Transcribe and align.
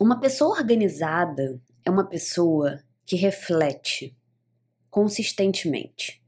Uma 0.00 0.20
pessoa 0.20 0.56
organizada 0.56 1.60
é 1.84 1.90
uma 1.90 2.08
pessoa 2.08 2.78
que 3.04 3.16
reflete 3.16 4.16
consistentemente. 4.88 6.22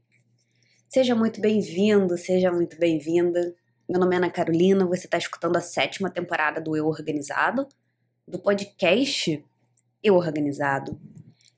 Seja 0.89 1.15
muito 1.15 1.39
bem-vindo, 1.39 2.17
seja 2.17 2.51
muito 2.51 2.77
bem-vinda. 2.77 3.55
Meu 3.87 3.97
nome 3.97 4.13
é 4.13 4.17
Ana 4.17 4.29
Carolina, 4.29 4.85
você 4.85 5.07
está 5.07 5.17
escutando 5.17 5.55
a 5.55 5.61
sétima 5.61 6.09
temporada 6.09 6.59
do 6.59 6.75
Eu 6.75 6.85
Organizado, 6.85 7.65
do 8.27 8.37
podcast 8.39 9.41
Eu 10.03 10.15
Organizado. 10.15 10.99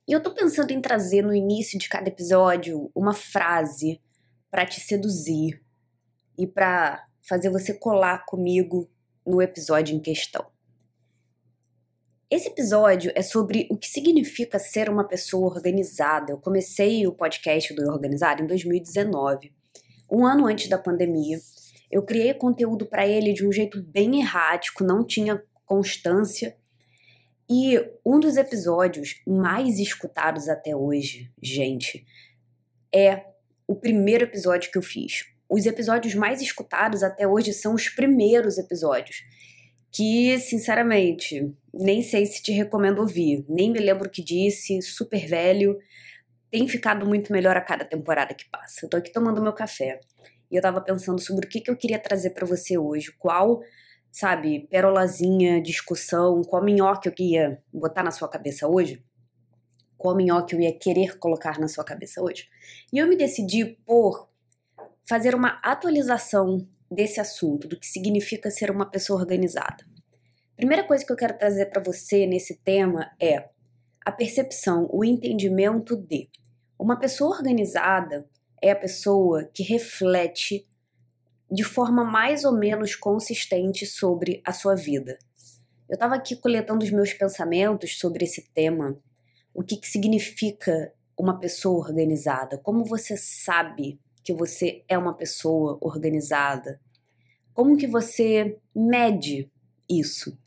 E 0.08 0.12
eu 0.12 0.22
tô 0.22 0.36
pensando 0.36 0.70
em 0.70 0.80
trazer 0.80 1.24
no 1.24 1.34
início 1.34 1.80
de 1.80 1.90
cada 1.90 2.10
episódio 2.10 2.92
uma 2.94 3.16
frase 3.16 4.00
para 4.52 4.68
te 4.68 4.80
seduzir 4.80 5.64
e 6.38 6.46
para 6.46 7.08
fazer 7.28 7.50
você 7.50 7.74
colar 7.74 8.24
comigo 8.28 8.88
no 9.26 9.42
episódio 9.42 9.96
em 9.96 10.00
questão. 10.00 10.53
Esse 12.36 12.48
episódio 12.48 13.12
é 13.14 13.22
sobre 13.22 13.68
o 13.70 13.78
que 13.78 13.88
significa 13.88 14.58
ser 14.58 14.90
uma 14.90 15.08
pessoa 15.08 15.54
organizada. 15.54 16.32
Eu 16.32 16.40
comecei 16.40 17.06
o 17.06 17.12
podcast 17.12 17.72
do 17.76 17.84
Organizado 17.84 18.42
em 18.42 18.48
2019, 18.48 19.54
um 20.12 20.26
ano 20.26 20.48
antes 20.48 20.68
da 20.68 20.80
pandemia. 20.80 21.38
Eu 21.92 22.02
criei 22.02 22.34
conteúdo 22.34 22.88
para 22.88 23.08
ele 23.08 23.34
de 23.34 23.46
um 23.46 23.52
jeito 23.52 23.84
bem 23.84 24.20
errático, 24.20 24.84
não 24.84 25.06
tinha 25.06 25.44
constância. 25.64 26.58
E 27.48 27.80
um 28.04 28.20
dos 28.20 28.36
episódios 28.36 29.22
mais 29.28 29.78
escutados 29.78 30.50
até 30.50 30.76
hoje, 30.76 31.32
gente, 31.40 32.04
é 32.92 33.26
o 33.68 33.76
primeiro 33.76 34.24
episódio 34.24 34.72
que 34.72 34.78
eu 34.80 34.82
fiz. 34.82 35.28
Os 35.48 35.68
episódios 35.68 36.16
mais 36.16 36.42
escutados 36.42 37.04
até 37.04 37.28
hoje 37.28 37.54
são 37.54 37.76
os 37.76 37.90
primeiros 37.90 38.58
episódios 38.58 39.24
que, 39.92 40.40
sinceramente, 40.40 41.56
nem 41.74 42.04
sei 42.04 42.26
se 42.26 42.42
te 42.44 42.52
recomendo 42.52 43.00
ouvir. 43.00 43.44
Nem 43.50 43.72
me 43.72 43.80
lembro 43.80 44.08
o 44.08 44.12
que 44.12 44.24
disse, 44.24 44.82
super 44.82 45.28
velho. 45.28 45.80
Tem 46.52 46.68
ficado 46.68 47.06
muito 47.06 47.34
melhor 47.34 47.58
a 47.58 47.62
cada 47.62 47.84
temporada 47.84 48.34
que 48.34 48.48
passa. 48.50 48.86
Eu 48.86 48.90
tô 48.90 48.98
aqui 48.98 49.12
tomando 49.12 49.42
meu 49.42 49.54
café 49.54 50.00
e 50.52 50.56
eu 50.56 50.62
tava 50.62 50.80
pensando 50.82 51.20
sobre 51.20 51.48
o 51.48 51.50
que, 51.50 51.62
que 51.62 51.72
eu 51.72 51.76
queria 51.76 51.98
trazer 51.98 52.30
para 52.30 52.46
você 52.46 52.78
hoje. 52.78 53.12
Qual, 53.18 53.62
sabe, 54.12 54.68
perolazinha, 54.70 55.62
discussão, 55.62 56.44
qual 56.44 56.64
minhoca 56.64 57.10
eu 57.10 57.26
ia 57.26 57.60
botar 57.74 58.04
na 58.04 58.12
sua 58.12 58.30
cabeça 58.30 58.68
hoje. 58.68 59.04
Qual 59.98 60.16
minhoca 60.16 60.56
eu 60.56 60.62
ia 60.62 60.78
querer 60.78 61.18
colocar 61.18 61.60
na 61.60 61.68
sua 61.68 61.84
cabeça 61.84 62.22
hoje. 62.22 62.50
E 62.92 63.00
eu 63.00 63.08
me 63.08 63.16
decidi 63.16 63.66
por 63.84 64.30
fazer 65.10 65.34
uma 65.34 65.60
atualização 65.64 66.68
desse 66.92 67.20
assunto, 67.20 67.68
do 67.68 67.80
que 67.80 67.88
significa 67.88 68.52
ser 68.52 68.70
uma 68.70 68.86
pessoa 68.86 69.20
organizada. 69.20 69.93
Primeira 70.56 70.84
coisa 70.84 71.06
que 71.06 71.12
eu 71.12 71.16
quero 71.16 71.38
trazer 71.38 71.66
para 71.68 71.82
você 71.82 72.26
nesse 72.28 72.58
tema 72.58 73.12
é 73.20 73.50
a 74.06 74.12
percepção, 74.12 74.88
o 74.92 75.04
entendimento 75.04 75.98
de 75.98 76.30
uma 76.78 77.00
pessoa 77.00 77.36
organizada 77.36 78.28
é 78.62 78.72
a 78.72 78.76
pessoa 78.76 79.46
que 79.46 79.64
reflete 79.64 80.68
de 81.50 81.64
forma 81.64 82.04
mais 82.04 82.44
ou 82.44 82.52
menos 82.52 82.96
consistente 82.96 83.86
sobre 83.86 84.42
a 84.46 84.54
sua 84.54 84.76
vida. 84.76 85.18
Eu 85.90 85.96
estava 85.96 86.16
aqui 86.16 86.36
coletando 86.36 86.84
os 86.84 86.92
meus 86.92 87.14
pensamentos 87.14 87.98
sobre 87.98 88.26
esse 88.26 88.50
tema, 88.54 88.98
o 89.54 89.64
que, 89.64 89.78
que 89.78 89.88
significa 89.88 90.94
uma 91.18 91.40
pessoa 91.40 91.86
organizada, 91.88 92.58
como 92.58 92.86
você 92.86 93.16
sabe 93.18 94.00
que 94.24 94.34
você 94.34 94.84
é 94.88 94.98
uma 94.98 95.14
pessoa 95.14 95.78
organizada? 95.82 96.80
Como 97.54 97.78
que 97.78 97.86
você 97.86 98.58
mede 98.74 99.52
isso? 99.90 100.38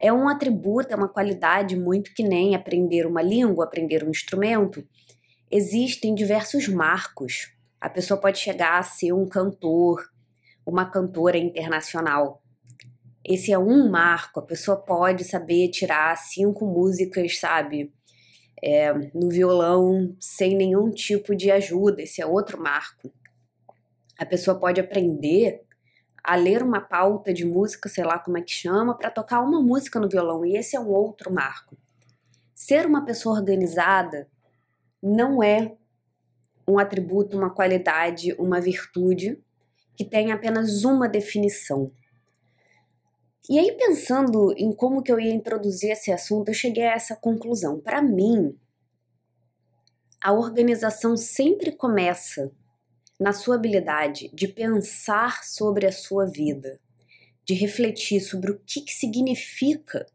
É 0.00 0.12
um 0.12 0.28
atributo, 0.28 0.92
é 0.92 0.96
uma 0.96 1.08
qualidade 1.08 1.76
muito 1.76 2.14
que 2.14 2.22
nem 2.22 2.54
aprender 2.54 3.06
uma 3.06 3.22
língua, 3.22 3.64
aprender 3.64 4.04
um 4.04 4.10
instrumento. 4.10 4.86
Existem 5.50 6.14
diversos 6.14 6.68
marcos. 6.68 7.52
A 7.80 7.88
pessoa 7.88 8.20
pode 8.20 8.38
chegar 8.38 8.78
a 8.78 8.82
ser 8.82 9.12
um 9.12 9.28
cantor, 9.28 10.04
uma 10.64 10.84
cantora 10.84 11.36
internacional. 11.36 12.42
Esse 13.24 13.52
é 13.52 13.58
um 13.58 13.90
marco. 13.90 14.40
A 14.40 14.44
pessoa 14.44 14.76
pode 14.76 15.24
saber 15.24 15.68
tirar 15.70 16.16
cinco 16.16 16.66
músicas, 16.66 17.38
sabe? 17.38 17.92
é, 18.62 18.92
no 19.14 19.28
violão 19.28 20.16
sem 20.20 20.56
nenhum 20.56 20.90
tipo 20.90 21.34
de 21.34 21.50
ajuda, 21.50 22.02
esse 22.02 22.20
é 22.20 22.26
outro 22.26 22.60
marco. 22.60 23.12
A 24.18 24.26
pessoa 24.26 24.58
pode 24.58 24.80
aprender 24.80 25.62
a 26.28 26.36
ler 26.36 26.62
uma 26.62 26.78
pauta 26.78 27.32
de 27.32 27.42
música, 27.42 27.88
sei 27.88 28.04
lá 28.04 28.18
como 28.18 28.36
é 28.36 28.42
que 28.42 28.50
chama, 28.50 28.94
para 28.94 29.10
tocar 29.10 29.40
uma 29.40 29.62
música 29.62 29.98
no 29.98 30.10
violão, 30.10 30.44
e 30.44 30.58
esse 30.58 30.76
é 30.76 30.80
um 30.80 30.90
outro 30.90 31.32
marco. 31.32 31.74
Ser 32.54 32.84
uma 32.84 33.02
pessoa 33.02 33.38
organizada 33.38 34.28
não 35.02 35.42
é 35.42 35.74
um 36.68 36.78
atributo, 36.78 37.34
uma 37.34 37.48
qualidade, 37.48 38.34
uma 38.34 38.60
virtude 38.60 39.42
que 39.96 40.04
tem 40.04 40.30
apenas 40.30 40.84
uma 40.84 41.08
definição. 41.08 41.90
E 43.48 43.58
aí, 43.58 43.72
pensando 43.72 44.52
em 44.54 44.70
como 44.70 45.02
que 45.02 45.10
eu 45.10 45.18
ia 45.18 45.32
introduzir 45.32 45.92
esse 45.92 46.12
assunto, 46.12 46.48
eu 46.48 46.54
cheguei 46.54 46.84
a 46.84 46.92
essa 46.92 47.16
conclusão. 47.16 47.80
Para 47.80 48.02
mim, 48.02 48.54
a 50.22 50.34
organização 50.34 51.16
sempre 51.16 51.72
começa 51.72 52.52
na 53.18 53.32
sua 53.32 53.56
habilidade 53.56 54.30
de 54.32 54.46
pensar 54.46 55.42
sobre 55.44 55.86
a 55.86 55.92
sua 55.92 56.26
vida, 56.26 56.78
de 57.44 57.54
refletir 57.54 58.20
sobre 58.20 58.52
o 58.52 58.60
que, 58.64 58.82
que 58.82 58.92
significa 58.92 60.06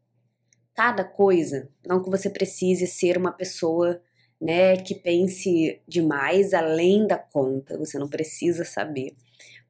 cada 0.74 1.04
coisa. 1.04 1.70
Não 1.86 2.02
que 2.02 2.10
você 2.10 2.30
precise 2.30 2.88
ser 2.88 3.18
uma 3.18 3.32
pessoa 3.32 4.02
né, 4.40 4.78
que 4.78 4.96
pense 4.96 5.82
demais 5.88 6.54
além 6.54 7.08
da 7.08 7.18
conta, 7.18 7.78
você 7.78 7.98
não 7.98 8.10
precisa 8.10 8.66
saber 8.66 9.16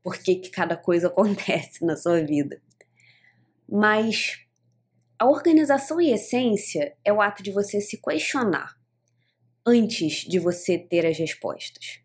por 0.03 0.17
que, 0.17 0.35
que 0.35 0.49
cada 0.49 0.75
coisa 0.75 1.07
acontece 1.09 1.85
na 1.85 1.95
sua 1.95 2.21
vida. 2.23 2.61
Mas 3.69 4.39
a 5.17 5.25
organização 5.25 6.01
em 6.01 6.11
essência 6.11 6.95
é 7.03 7.13
o 7.13 7.21
ato 7.21 7.41
de 7.41 7.51
você 7.51 7.79
se 7.79 7.97
questionar 8.01 8.75
antes 9.65 10.25
de 10.27 10.39
você 10.39 10.77
ter 10.77 11.05
as 11.05 11.17
respostas. 11.17 12.02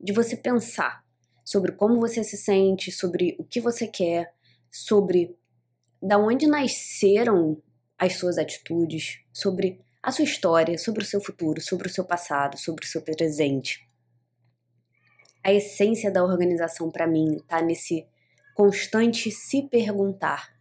De 0.00 0.12
você 0.12 0.36
pensar 0.36 1.04
sobre 1.44 1.72
como 1.72 2.00
você 2.00 2.22
se 2.22 2.36
sente, 2.36 2.92
sobre 2.92 3.36
o 3.38 3.44
que 3.44 3.60
você 3.60 3.86
quer, 3.86 4.32
sobre 4.70 5.36
da 6.00 6.18
onde 6.18 6.46
nasceram 6.46 7.60
as 7.98 8.14
suas 8.14 8.38
atitudes, 8.38 9.20
sobre 9.32 9.80
a 10.02 10.12
sua 10.12 10.24
história, 10.24 10.78
sobre 10.78 11.02
o 11.02 11.06
seu 11.06 11.20
futuro, 11.20 11.60
sobre 11.60 11.88
o 11.88 11.90
seu 11.90 12.04
passado, 12.04 12.56
sobre 12.56 12.84
o 12.84 12.88
seu 12.88 13.02
presente. 13.02 13.88
A 15.42 15.52
essência 15.52 16.10
da 16.10 16.22
organização 16.22 16.90
para 16.90 17.06
mim 17.06 17.36
está 17.36 17.60
nesse 17.60 18.06
constante 18.54 19.30
se 19.30 19.62
perguntar 19.62 20.58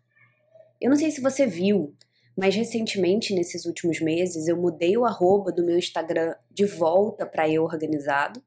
eu 0.79 0.91
não 0.91 0.97
sei 0.97 1.09
se 1.09 1.21
você 1.21 1.47
viu, 1.47 1.95
mas 2.35 2.55
recentemente, 2.55 3.33
nesses 3.33 3.65
últimos 3.65 3.99
meses, 3.99 4.47
eu 4.47 4.55
mudei 4.55 4.95
o 4.95 5.05
arroba 5.05 5.51
do 5.51 5.65
meu 5.65 5.77
Instagram 5.77 6.35
de 6.51 6.65
volta 6.65 7.25
para 7.25 7.49
eu 7.49 7.63
organizado. 7.63 8.41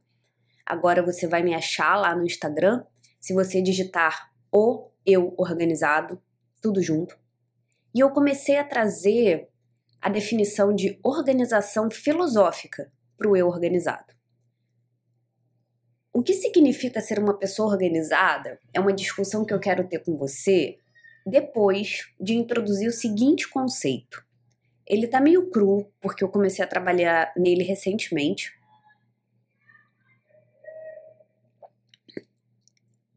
Agora 0.70 1.02
você 1.02 1.26
vai 1.26 1.42
me 1.42 1.52
achar 1.52 1.96
lá 1.96 2.14
no 2.14 2.24
Instagram 2.24 2.84
se 3.18 3.34
você 3.34 3.60
digitar 3.60 4.30
o 4.52 4.88
eu 5.04 5.34
organizado, 5.36 6.22
tudo 6.62 6.80
junto. 6.80 7.18
E 7.92 7.98
eu 7.98 8.10
comecei 8.10 8.56
a 8.56 8.62
trazer 8.62 9.48
a 10.00 10.08
definição 10.08 10.72
de 10.72 10.96
organização 11.02 11.90
filosófica 11.90 12.88
para 13.18 13.28
o 13.28 13.36
eu 13.36 13.48
organizado. 13.48 14.14
O 16.12 16.22
que 16.22 16.34
significa 16.34 17.00
ser 17.00 17.18
uma 17.18 17.36
pessoa 17.36 17.72
organizada 17.72 18.60
é 18.72 18.78
uma 18.78 18.92
discussão 18.92 19.44
que 19.44 19.52
eu 19.52 19.58
quero 19.58 19.88
ter 19.88 20.04
com 20.04 20.16
você 20.16 20.78
depois 21.26 22.12
de 22.20 22.34
introduzir 22.34 22.88
o 22.88 22.92
seguinte 22.92 23.48
conceito. 23.48 24.24
Ele 24.86 25.08
tá 25.08 25.20
meio 25.20 25.50
cru, 25.50 25.92
porque 26.00 26.22
eu 26.22 26.28
comecei 26.28 26.64
a 26.64 26.68
trabalhar 26.68 27.32
nele 27.36 27.64
recentemente. 27.64 28.52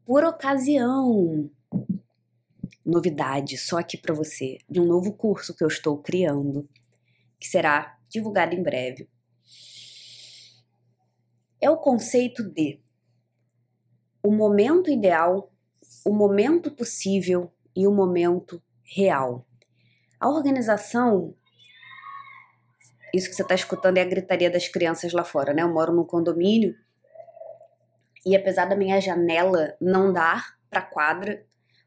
Por 0.06 0.22
ocasião, 0.22 1.50
novidade 2.84 3.56
só 3.56 3.78
aqui 3.78 3.96
para 3.96 4.14
você, 4.14 4.58
de 4.68 4.78
um 4.78 4.84
novo 4.84 5.14
curso 5.14 5.56
que 5.56 5.64
eu 5.64 5.68
estou 5.68 5.96
criando, 5.96 6.68
que 7.40 7.48
será 7.48 7.98
divulgado 8.06 8.54
em 8.54 8.62
breve. 8.62 9.08
É 11.58 11.70
o 11.70 11.78
conceito 11.78 12.42
de 12.42 12.82
o 14.22 14.30
momento 14.30 14.90
ideal, 14.90 15.50
o 16.04 16.12
momento 16.12 16.70
possível 16.70 17.50
e 17.74 17.86
o 17.86 17.92
momento 17.92 18.62
real. 18.82 19.46
A 20.20 20.28
organização, 20.28 21.34
isso 23.14 23.30
que 23.30 23.34
você 23.34 23.42
está 23.42 23.54
escutando 23.54 23.96
é 23.96 24.02
a 24.02 24.08
gritaria 24.08 24.50
das 24.50 24.68
crianças 24.68 25.14
lá 25.14 25.24
fora, 25.24 25.54
né? 25.54 25.62
Eu 25.62 25.72
moro 25.72 25.94
num 25.94 26.04
condomínio 26.04 26.76
e 28.24 28.36
apesar 28.36 28.66
da 28.66 28.76
minha 28.76 29.00
janela 29.00 29.76
não 29.80 30.12
dar 30.12 30.56
para 30.70 30.82
quadra, 30.82 31.44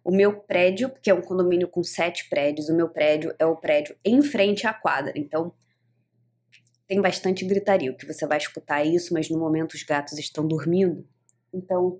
O 0.07 0.12
meu 0.12 0.39
prédio, 0.39 0.89
que 1.04 1.10
é 1.10 1.13
um 1.13 1.22
condomínio 1.22 1.68
com 1.68 1.84
sete 1.84 2.30
prédios, 2.30 2.69
o 2.69 2.74
meu 2.74 2.88
prédio 2.88 3.36
é 3.38 3.45
o 3.45 3.57
prédio 3.57 3.94
em 4.06 4.22
frente 4.22 4.66
à 4.66 4.74
quadra. 4.74 5.12
Então, 5.18 5.54
tem 6.88 7.01
bastante 7.01 7.44
gritaria. 7.44 7.92
O 7.92 7.98
que 7.98 8.06
você 8.06 8.25
vai 8.25 8.38
escutar 8.38 8.80
é 8.80 8.88
isso, 8.88 9.13
mas 9.13 9.30
no 9.30 9.38
momento 9.38 9.74
os 9.74 9.84
gatos 9.84 10.18
estão 10.18 10.48
dormindo. 10.48 11.06
Então, 11.54 12.00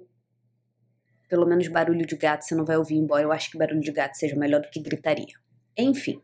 pelo 1.28 1.46
menos 1.46 1.68
barulho 1.68 2.06
de 2.06 2.16
gato 2.16 2.46
você 2.46 2.56
não 2.56 2.64
vai 2.64 2.78
ouvir, 2.78 2.96
embora 2.96 3.24
eu 3.24 3.32
acho 3.34 3.52
que 3.52 3.58
barulho 3.58 3.82
de 3.82 3.92
gato 3.92 4.16
seja 4.16 4.38
melhor 4.38 4.62
do 4.62 4.70
que 4.70 4.80
gritaria. 4.80 5.36
Enfim. 5.78 6.22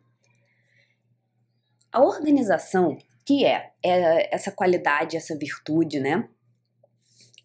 A 1.92 2.02
organização, 2.02 2.98
que 3.26 3.44
é, 3.44 3.74
é 3.84 4.34
essa 4.34 4.54
qualidade, 4.54 5.18
essa 5.18 5.38
virtude, 5.38 6.00
né? 6.00 6.30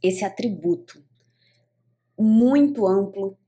Esse 0.02 0.24
atributo 0.24 1.04
muito 2.18 2.86
amplo 2.86 3.38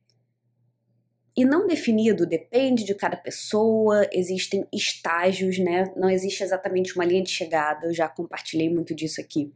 e 1.36 1.44
não 1.44 1.66
definido, 1.66 2.26
depende 2.26 2.84
de 2.84 2.94
cada 2.94 3.16
pessoa, 3.16 4.06
existem 4.12 4.66
estágios, 4.72 5.58
né? 5.58 5.92
Não 5.96 6.10
existe 6.10 6.42
exatamente 6.42 6.94
uma 6.94 7.04
linha 7.04 7.22
de 7.22 7.30
chegada, 7.30 7.86
eu 7.86 7.94
já 7.94 8.08
compartilhei 8.08 8.68
muito 8.68 8.94
disso 8.94 9.20
aqui. 9.20 9.52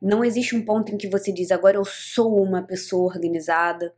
Não 0.00 0.24
existe 0.24 0.54
um 0.54 0.64
ponto 0.64 0.94
em 0.94 0.96
que 0.96 1.08
você 1.08 1.32
diz 1.32 1.50
agora 1.50 1.76
eu 1.76 1.84
sou 1.84 2.40
uma 2.40 2.62
pessoa 2.62 3.12
organizada, 3.12 3.92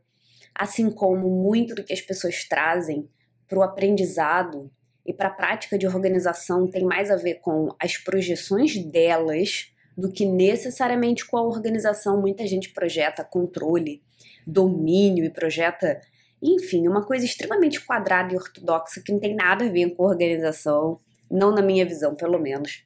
assim 0.55 0.89
como 0.91 1.29
muito 1.29 1.75
do 1.75 1.83
que 1.83 1.93
as 1.93 2.01
pessoas 2.01 2.43
trazem 2.43 3.07
para 3.47 3.59
o 3.59 3.63
aprendizado 3.63 4.71
e 5.05 5.13
para 5.13 5.29
a 5.29 5.33
prática 5.33 5.77
de 5.77 5.87
organização 5.87 6.69
tem 6.69 6.83
mais 6.83 7.11
a 7.11 7.15
ver 7.15 7.35
com 7.35 7.73
as 7.79 7.97
projeções 7.97 8.77
delas 8.77 9.70
do 9.97 10.11
que 10.11 10.25
necessariamente 10.25 11.25
com 11.25 11.37
a 11.37 11.43
organização. 11.43 12.19
Muita 12.19 12.45
gente 12.47 12.69
projeta 12.69 13.23
controle, 13.23 14.01
domínio 14.45 15.25
e 15.25 15.29
projeta, 15.29 16.01
enfim, 16.41 16.87
uma 16.87 17.05
coisa 17.05 17.25
extremamente 17.25 17.83
quadrada 17.85 18.33
e 18.33 18.37
ortodoxa 18.37 19.01
que 19.01 19.11
não 19.11 19.19
tem 19.19 19.35
nada 19.35 19.65
a 19.65 19.69
ver 19.69 19.95
com 19.95 20.03
organização, 20.03 20.99
não 21.29 21.53
na 21.53 21.61
minha 21.61 21.85
visão, 21.85 22.15
pelo 22.15 22.39
menos. 22.39 22.85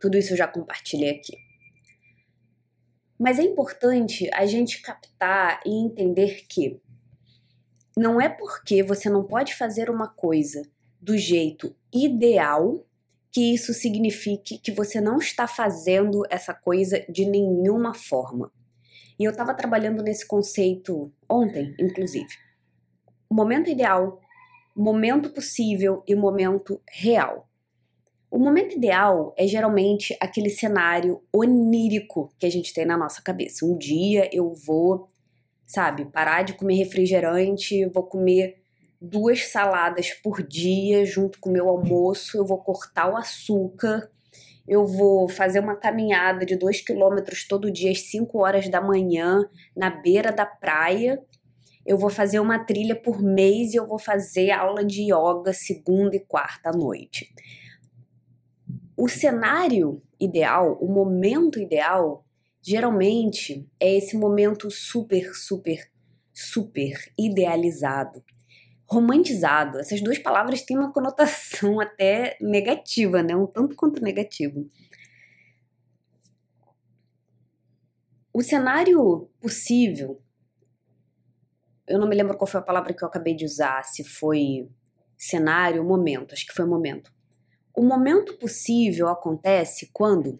Tudo 0.00 0.16
isso 0.16 0.32
eu 0.32 0.36
já 0.36 0.48
compartilhei 0.48 1.10
aqui. 1.10 1.36
Mas 3.18 3.38
é 3.38 3.42
importante 3.42 4.28
a 4.34 4.44
gente 4.46 4.82
captar 4.82 5.60
e 5.64 5.70
entender 5.70 6.44
que 6.48 6.80
não 7.96 8.20
é 8.20 8.28
porque 8.28 8.82
você 8.82 9.08
não 9.08 9.22
pode 9.22 9.54
fazer 9.54 9.88
uma 9.90 10.08
coisa 10.08 10.62
do 11.00 11.16
jeito 11.16 11.74
ideal 11.92 12.84
que 13.32 13.54
isso 13.54 13.72
signifique 13.72 14.58
que 14.58 14.70
você 14.70 15.00
não 15.00 15.16
está 15.16 15.48
fazendo 15.48 16.22
essa 16.28 16.52
coisa 16.52 17.04
de 17.08 17.24
nenhuma 17.24 17.94
forma. 17.94 18.52
E 19.18 19.24
eu 19.24 19.30
estava 19.30 19.54
trabalhando 19.54 20.02
nesse 20.02 20.26
conceito 20.26 21.10
ontem, 21.28 21.74
inclusive. 21.80 22.28
O 23.30 23.34
momento 23.34 23.70
ideal, 23.70 24.20
momento 24.76 25.30
possível 25.30 26.02
e 26.06 26.14
momento 26.14 26.80
real. 26.86 27.48
O 28.30 28.38
momento 28.38 28.76
ideal 28.76 29.34
é 29.36 29.46
geralmente 29.46 30.16
aquele 30.20 30.50
cenário 30.50 31.22
onírico 31.32 32.32
que 32.38 32.46
a 32.46 32.50
gente 32.50 32.72
tem 32.72 32.84
na 32.84 32.96
nossa 32.96 33.22
cabeça. 33.22 33.64
Um 33.64 33.76
dia 33.76 34.28
eu 34.32 34.54
vou, 34.54 35.08
sabe, 35.66 36.04
parar 36.06 36.42
de 36.42 36.54
comer 36.54 36.74
refrigerante, 36.74 37.86
vou 37.86 38.04
comer 38.04 38.61
duas 39.02 39.48
saladas 39.48 40.12
por 40.22 40.46
dia 40.46 41.04
junto 41.04 41.40
com 41.40 41.50
o 41.50 41.52
meu 41.52 41.68
almoço, 41.68 42.38
eu 42.38 42.46
vou 42.46 42.58
cortar 42.58 43.12
o 43.12 43.16
açúcar, 43.16 44.08
eu 44.66 44.86
vou 44.86 45.28
fazer 45.28 45.58
uma 45.58 45.74
caminhada 45.74 46.46
de 46.46 46.54
dois 46.54 46.80
quilômetros 46.80 47.44
todo 47.44 47.70
dia 47.70 47.90
às 47.90 48.02
5 48.02 48.38
horas 48.38 48.68
da 48.68 48.80
manhã 48.80 49.44
na 49.76 49.90
beira 49.90 50.30
da 50.30 50.46
praia. 50.46 51.20
Eu 51.84 51.98
vou 51.98 52.08
fazer 52.08 52.38
uma 52.38 52.60
trilha 52.60 52.94
por 52.94 53.20
mês 53.20 53.74
e 53.74 53.76
eu 53.76 53.88
vou 53.88 53.98
fazer 53.98 54.52
aula 54.52 54.84
de 54.84 55.12
yoga 55.12 55.52
segunda 55.52 56.14
e 56.14 56.20
quarta 56.20 56.70
à 56.70 56.72
noite. 56.72 57.34
O 58.96 59.08
cenário 59.08 60.00
ideal, 60.20 60.78
o 60.80 60.86
momento 60.86 61.58
ideal, 61.58 62.24
geralmente 62.62 63.68
é 63.80 63.96
esse 63.96 64.16
momento 64.16 64.70
super, 64.70 65.34
super, 65.34 65.90
super 66.32 67.12
idealizado. 67.18 68.22
Romantizado. 68.92 69.78
Essas 69.78 70.02
duas 70.02 70.18
palavras 70.18 70.60
têm 70.60 70.76
uma 70.76 70.92
conotação 70.92 71.80
até 71.80 72.36
negativa, 72.40 73.22
né? 73.22 73.34
Um 73.34 73.46
tanto 73.46 73.74
quanto 73.74 74.02
negativo. 74.02 74.70
O 78.34 78.42
cenário 78.42 79.30
possível, 79.40 80.22
eu 81.86 81.98
não 81.98 82.06
me 82.06 82.14
lembro 82.14 82.36
qual 82.36 82.46
foi 82.46 82.60
a 82.60 82.62
palavra 82.62 82.92
que 82.92 83.02
eu 83.02 83.08
acabei 83.08 83.34
de 83.34 83.46
usar, 83.46 83.82
se 83.82 84.04
foi 84.04 84.68
cenário, 85.16 85.84
momento, 85.84 86.34
acho 86.34 86.46
que 86.46 86.54
foi 86.54 86.66
momento. 86.66 87.12
O 87.74 87.82
momento 87.82 88.36
possível 88.38 89.08
acontece 89.08 89.88
quando 89.92 90.38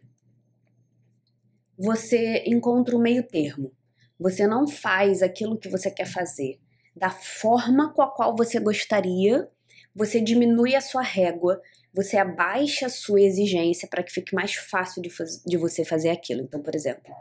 você 1.78 2.44
encontra 2.46 2.94
o 2.94 3.00
meio 3.00 3.26
termo. 3.26 3.72
Você 4.18 4.46
não 4.46 4.68
faz 4.68 5.22
aquilo 5.22 5.58
que 5.58 5.68
você 5.68 5.90
quer 5.90 6.06
fazer 6.06 6.61
da 6.94 7.10
forma 7.10 7.92
com 7.92 8.02
a 8.02 8.10
qual 8.10 8.36
você 8.36 8.60
gostaria, 8.60 9.48
você 9.94 10.20
diminui 10.20 10.74
a 10.74 10.80
sua 10.80 11.02
régua, 11.02 11.60
você 11.92 12.16
abaixa 12.16 12.86
a 12.86 12.90
sua 12.90 13.20
exigência 13.20 13.88
para 13.88 14.02
que 14.02 14.12
fique 14.12 14.34
mais 14.34 14.54
fácil 14.54 15.02
de, 15.02 15.10
de 15.46 15.56
você 15.56 15.84
fazer 15.84 16.10
aquilo. 16.10 16.42
Então, 16.42 16.62
por 16.62 16.74
exemplo, 16.74 17.12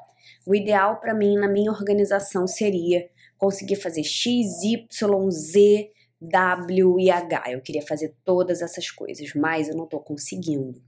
o 0.45 0.55
ideal 0.55 0.99
para 0.99 1.13
mim 1.13 1.35
na 1.35 1.47
minha 1.47 1.71
organização 1.71 2.47
seria 2.47 3.09
conseguir 3.37 3.75
fazer 3.75 4.03
X, 4.03 4.63
Y, 4.63 5.31
Z 5.31 5.91
W 6.21 6.99
e 6.99 7.09
H. 7.09 7.43
Eu 7.51 7.61
queria 7.61 7.81
fazer 7.81 8.15
todas 8.23 8.61
essas 8.61 8.91
coisas, 8.91 9.33
mas 9.33 9.67
eu 9.67 9.75
não 9.75 9.85
estou 9.85 9.99
conseguindo. 9.99 10.81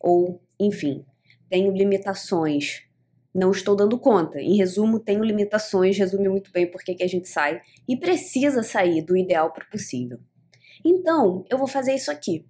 Ou, 0.00 0.40
enfim, 0.58 1.04
tenho 1.48 1.72
limitações, 1.72 2.87
não 3.34 3.50
estou 3.50 3.76
dando 3.76 3.98
conta. 3.98 4.40
Em 4.40 4.56
resumo, 4.56 4.98
tenho 4.98 5.22
limitações, 5.22 5.98
resume 5.98 6.28
muito 6.28 6.50
bem 6.50 6.70
por 6.70 6.82
que 6.82 7.02
a 7.02 7.06
gente 7.06 7.28
sai 7.28 7.60
e 7.86 7.96
precisa 7.96 8.62
sair 8.62 9.02
do 9.02 9.16
ideal 9.16 9.52
para 9.52 9.64
o 9.64 9.70
possível. 9.70 10.18
Então, 10.84 11.44
eu 11.50 11.58
vou 11.58 11.66
fazer 11.66 11.94
isso 11.94 12.10
aqui. 12.10 12.46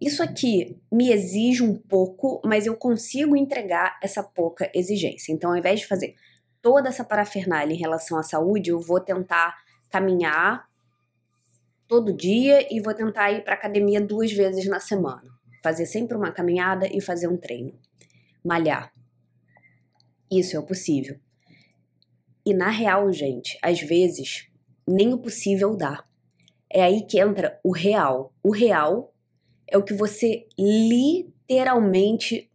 Isso 0.00 0.22
aqui 0.22 0.80
me 0.92 1.10
exige 1.10 1.62
um 1.62 1.76
pouco, 1.76 2.40
mas 2.44 2.66
eu 2.66 2.76
consigo 2.76 3.36
entregar 3.36 3.98
essa 4.02 4.22
pouca 4.22 4.70
exigência. 4.74 5.32
Então, 5.32 5.50
ao 5.50 5.56
invés 5.56 5.80
de 5.80 5.86
fazer 5.86 6.14
toda 6.60 6.88
essa 6.88 7.04
parafernália 7.04 7.74
em 7.74 7.78
relação 7.78 8.18
à 8.18 8.22
saúde, 8.22 8.70
eu 8.70 8.80
vou 8.80 9.00
tentar 9.00 9.54
caminhar 9.90 10.68
todo 11.86 12.12
dia 12.12 12.66
e 12.74 12.80
vou 12.80 12.94
tentar 12.94 13.30
ir 13.30 13.44
para 13.44 13.54
academia 13.54 14.00
duas 14.00 14.32
vezes 14.32 14.66
na 14.66 14.80
semana. 14.80 15.30
Fazer 15.62 15.86
sempre 15.86 16.16
uma 16.16 16.32
caminhada 16.32 16.86
e 16.86 17.00
fazer 17.00 17.28
um 17.28 17.36
treino. 17.36 17.72
Malhar. 18.44 18.93
Isso 20.38 20.56
é 20.56 20.58
o 20.58 20.66
possível. 20.66 21.18
E 22.44 22.52
na 22.52 22.70
real, 22.70 23.12
gente, 23.12 23.58
às 23.62 23.80
vezes 23.80 24.48
nem 24.86 25.12
o 25.12 25.18
possível 25.18 25.76
dá. 25.76 26.04
É 26.70 26.82
aí 26.82 27.06
que 27.06 27.18
entra 27.18 27.58
o 27.62 27.72
real. 27.72 28.34
O 28.42 28.50
real 28.50 29.14
é 29.66 29.78
o 29.78 29.82
que 29.82 29.94
você 29.94 30.46
literalmente 30.58 32.50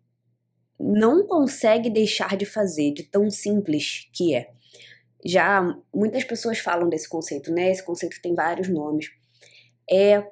não 0.79 1.25
consegue 1.25 1.89
deixar 1.89 2.37
de 2.37 2.45
fazer, 2.45 2.93
de 2.93 3.03
tão 3.03 3.29
simples 3.29 4.09
que 4.13 4.35
é. 4.35 4.51
Já 5.25 5.61
muitas 5.93 6.23
pessoas 6.23 6.59
falam 6.59 6.87
desse 6.87 7.09
conceito, 7.09 7.51
né? 7.51 7.71
Esse 7.71 7.83
conceito 7.83 8.21
tem 8.21 8.33
vários 8.33 8.69
nomes 8.69 9.09
é 9.89 10.23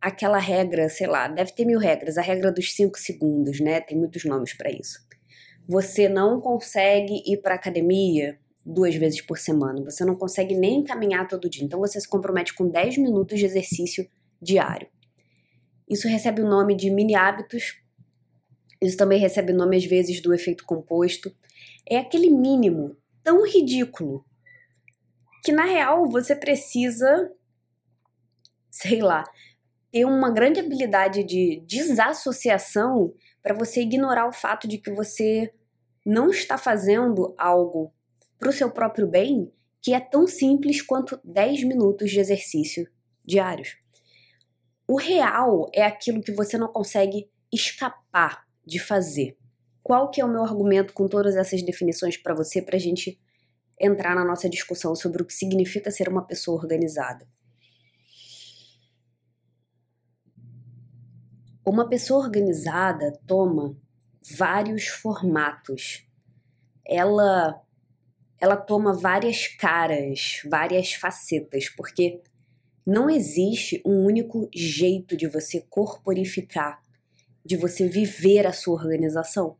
aquela 0.00 0.38
regra, 0.38 0.88
sei 0.88 1.06
lá, 1.06 1.26
deve 1.26 1.52
ter 1.52 1.64
mil 1.64 1.78
regras, 1.78 2.16
a 2.16 2.22
regra 2.22 2.52
dos 2.52 2.74
cinco 2.74 2.98
segundos, 2.98 3.58
né? 3.60 3.80
Tem 3.80 3.98
muitos 3.98 4.24
nomes 4.24 4.54
para 4.54 4.70
isso. 4.70 5.04
Você 5.68 6.08
não 6.08 6.40
consegue 6.40 7.22
ir 7.26 7.38
para 7.38 7.54
academia 7.54 8.38
duas 8.64 8.94
vezes 8.94 9.20
por 9.20 9.38
semana, 9.38 9.82
você 9.82 10.04
não 10.04 10.16
consegue 10.16 10.54
nem 10.54 10.82
caminhar 10.82 11.28
todo 11.28 11.50
dia, 11.50 11.64
então 11.64 11.80
você 11.80 12.00
se 12.00 12.08
compromete 12.08 12.54
com 12.54 12.68
10 12.68 12.98
minutos 12.98 13.38
de 13.38 13.44
exercício 13.44 14.08
diário. 14.40 14.88
Isso 15.88 16.08
recebe 16.08 16.40
o 16.40 16.48
nome 16.48 16.74
de 16.74 16.90
mini 16.90 17.14
hábitos, 17.14 17.78
isso 18.80 18.96
também 18.96 19.18
recebe 19.18 19.52
o 19.52 19.56
nome 19.56 19.76
às 19.76 19.84
vezes 19.84 20.20
do 20.20 20.32
efeito 20.32 20.64
composto. 20.64 21.34
É 21.88 21.98
aquele 21.98 22.30
mínimo 22.30 22.96
tão 23.22 23.46
ridículo 23.46 24.24
que 25.42 25.52
na 25.52 25.64
real 25.64 26.08
você 26.08 26.34
precisa 26.34 27.30
sei 28.74 29.00
lá, 29.00 29.22
ter 29.92 30.04
uma 30.04 30.30
grande 30.30 30.58
habilidade 30.58 31.22
de 31.22 31.62
desassociação 31.64 33.14
para 33.44 33.54
você 33.54 33.82
ignorar 33.82 34.26
o 34.26 34.32
fato 34.32 34.66
de 34.66 34.78
que 34.78 34.90
você 34.90 35.54
não 36.04 36.30
está 36.30 36.58
fazendo 36.58 37.32
algo 37.38 37.92
para 38.38 38.48
o 38.48 38.52
seu 38.52 38.70
próprio 38.70 39.06
bem 39.06 39.52
que 39.80 39.92
é 39.92 40.00
tão 40.00 40.26
simples 40.26 40.82
quanto 40.82 41.20
10 41.22 41.64
minutos 41.64 42.10
de 42.10 42.18
exercício 42.18 42.90
diários. 43.24 43.76
O 44.88 44.96
real 44.96 45.70
é 45.72 45.84
aquilo 45.84 46.22
que 46.22 46.32
você 46.32 46.58
não 46.58 46.68
consegue 46.68 47.30
escapar 47.52 48.44
de 48.66 48.78
fazer. 48.78 49.36
Qual 49.82 50.10
que 50.10 50.20
é 50.20 50.24
o 50.24 50.28
meu 50.28 50.42
argumento 50.42 50.94
com 50.94 51.06
todas 51.06 51.36
essas 51.36 51.62
definições 51.62 52.16
para 52.16 52.34
você 52.34 52.62
para 52.62 52.76
a 52.76 52.80
gente 52.80 53.20
entrar 53.80 54.14
na 54.14 54.24
nossa 54.24 54.48
discussão 54.48 54.94
sobre 54.94 55.22
o 55.22 55.26
que 55.26 55.32
significa 55.32 55.90
ser 55.90 56.08
uma 56.08 56.26
pessoa 56.26 56.60
organizada. 56.60 57.26
Uma 61.66 61.88
pessoa 61.88 62.22
organizada 62.22 63.18
toma 63.26 63.74
vários 64.36 64.86
formatos. 64.86 66.06
Ela 66.86 67.58
ela 68.38 68.56
toma 68.56 68.92
várias 68.92 69.48
caras, 69.48 70.42
várias 70.50 70.92
facetas, 70.92 71.70
porque 71.70 72.20
não 72.86 73.08
existe 73.08 73.80
um 73.86 74.04
único 74.04 74.50
jeito 74.54 75.16
de 75.16 75.26
você 75.26 75.62
corporificar, 75.70 76.82
de 77.42 77.56
você 77.56 77.88
viver 77.88 78.46
a 78.46 78.52
sua 78.52 78.74
organização. 78.74 79.56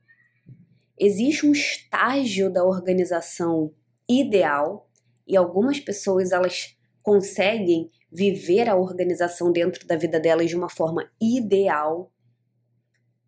Existe 0.98 1.46
um 1.46 1.52
estágio 1.52 2.52
da 2.52 2.62
organização 2.62 3.72
ideal 4.06 4.90
e 5.26 5.34
algumas 5.34 5.80
pessoas 5.80 6.32
elas 6.32 6.76
conseguem 7.02 7.90
viver 8.14 8.68
a 8.68 8.76
organização 8.76 9.50
dentro 9.50 9.84
da 9.88 9.96
vida 9.96 10.20
delas 10.20 10.48
de 10.48 10.56
uma 10.56 10.70
forma 10.70 11.10
ideal 11.20 12.12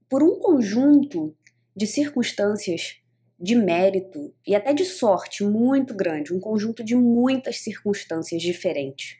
por 0.08 0.22
um 0.22 0.38
conjunto 0.38 1.36
de 1.74 1.88
circunstâncias 1.88 3.02
de 3.38 3.56
mérito 3.56 4.32
e 4.46 4.54
até 4.54 4.72
de 4.72 4.84
sorte 4.84 5.42
muito 5.42 5.92
grande, 5.92 6.32
um 6.32 6.38
conjunto 6.38 6.84
de 6.84 6.94
muitas 6.94 7.58
circunstâncias 7.58 8.40
diferentes. 8.40 9.18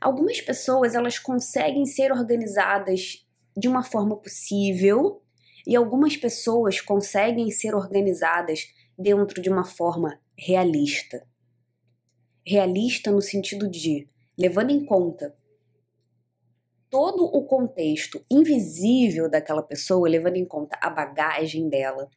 Algumas 0.00 0.40
pessoas 0.40 0.94
elas 0.94 1.18
conseguem 1.18 1.84
ser 1.84 2.12
organizadas 2.12 3.26
de 3.56 3.66
uma 3.66 3.82
forma 3.82 4.16
possível 4.16 5.20
e 5.66 5.74
algumas 5.74 6.16
pessoas 6.16 6.80
conseguem 6.80 7.50
ser 7.50 7.74
organizadas 7.74 8.72
dentro 8.96 9.42
de 9.42 9.50
uma 9.50 9.64
forma 9.64 10.18
realista. 10.38 11.26
Realista 12.46 13.10
no 13.10 13.20
sentido 13.20 13.68
de 13.68 14.08
levando 14.40 14.70
em 14.70 14.82
conta 14.86 15.36
todo 16.88 17.24
o 17.24 17.44
contexto 17.44 18.24
invisível 18.30 19.28
daquela 19.28 19.62
pessoa, 19.62 20.08
levando 20.08 20.36
em 20.36 20.46
conta 20.46 20.78
a 20.80 20.88
bagagem 20.88 21.68
dela, 21.68 22.08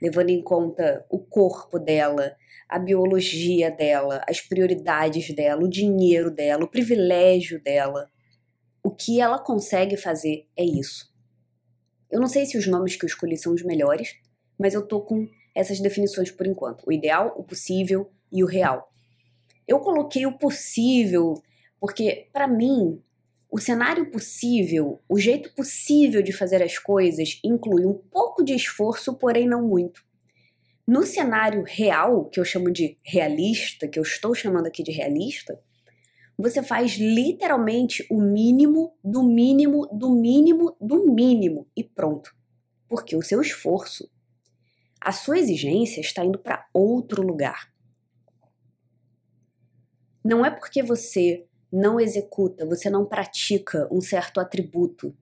levando 0.00 0.30
em 0.30 0.40
conta 0.40 1.04
o 1.10 1.18
corpo 1.18 1.80
dela, 1.80 2.36
a 2.68 2.78
biologia 2.78 3.68
dela, 3.68 4.24
as 4.28 4.40
prioridades 4.40 5.34
dela, 5.34 5.64
o 5.64 5.68
dinheiro 5.68 6.30
dela, 6.30 6.64
o 6.64 6.70
privilégio 6.70 7.60
dela. 7.60 8.08
O 8.80 8.92
que 8.92 9.20
ela 9.20 9.40
consegue 9.40 9.96
fazer 9.96 10.46
é 10.56 10.64
isso. 10.64 11.12
Eu 12.08 12.20
não 12.20 12.28
sei 12.28 12.46
se 12.46 12.56
os 12.56 12.66
nomes 12.66 12.94
que 12.94 13.04
eu 13.04 13.08
escolhi 13.08 13.36
são 13.36 13.52
os 13.52 13.64
melhores, 13.64 14.14
mas 14.56 14.72
eu 14.72 14.86
tô 14.86 15.00
com 15.00 15.28
essas 15.52 15.80
definições 15.80 16.30
por 16.30 16.46
enquanto: 16.46 16.84
o 16.86 16.92
ideal, 16.92 17.34
o 17.36 17.42
possível 17.42 18.08
e 18.30 18.44
o 18.44 18.46
real. 18.46 18.88
Eu 19.66 19.80
coloquei 19.80 20.26
o 20.26 20.38
possível 20.38 21.34
porque, 21.82 22.28
para 22.32 22.46
mim, 22.46 23.02
o 23.50 23.58
cenário 23.58 24.08
possível, 24.08 25.02
o 25.08 25.18
jeito 25.18 25.52
possível 25.52 26.22
de 26.22 26.32
fazer 26.32 26.62
as 26.62 26.78
coisas, 26.78 27.40
inclui 27.42 27.84
um 27.84 27.92
pouco 27.92 28.44
de 28.44 28.54
esforço, 28.54 29.14
porém 29.14 29.48
não 29.48 29.66
muito. 29.66 30.00
No 30.86 31.02
cenário 31.02 31.64
real, 31.66 32.26
que 32.26 32.38
eu 32.38 32.44
chamo 32.44 32.70
de 32.70 32.96
realista, 33.02 33.88
que 33.88 33.98
eu 33.98 34.04
estou 34.04 34.32
chamando 34.32 34.68
aqui 34.68 34.84
de 34.84 34.92
realista, 34.92 35.60
você 36.38 36.62
faz 36.62 36.92
literalmente 36.92 38.06
o 38.08 38.20
mínimo 38.20 38.96
do 39.02 39.24
mínimo 39.24 39.88
do 39.92 40.08
mínimo 40.08 40.76
do 40.80 41.12
mínimo 41.12 41.66
e 41.76 41.82
pronto. 41.82 42.32
Porque 42.88 43.16
o 43.16 43.22
seu 43.22 43.40
esforço, 43.40 44.08
a 45.00 45.10
sua 45.10 45.36
exigência 45.36 46.00
está 46.00 46.24
indo 46.24 46.38
para 46.38 46.64
outro 46.72 47.22
lugar. 47.22 47.72
Não 50.24 50.46
é 50.46 50.50
porque 50.50 50.80
você 50.80 51.44
não 51.72 51.98
executa, 51.98 52.66
você 52.66 52.90
não 52.90 53.06
pratica 53.06 53.88
um 53.90 54.00
certo 54.00 54.38
atributo, 54.38 55.16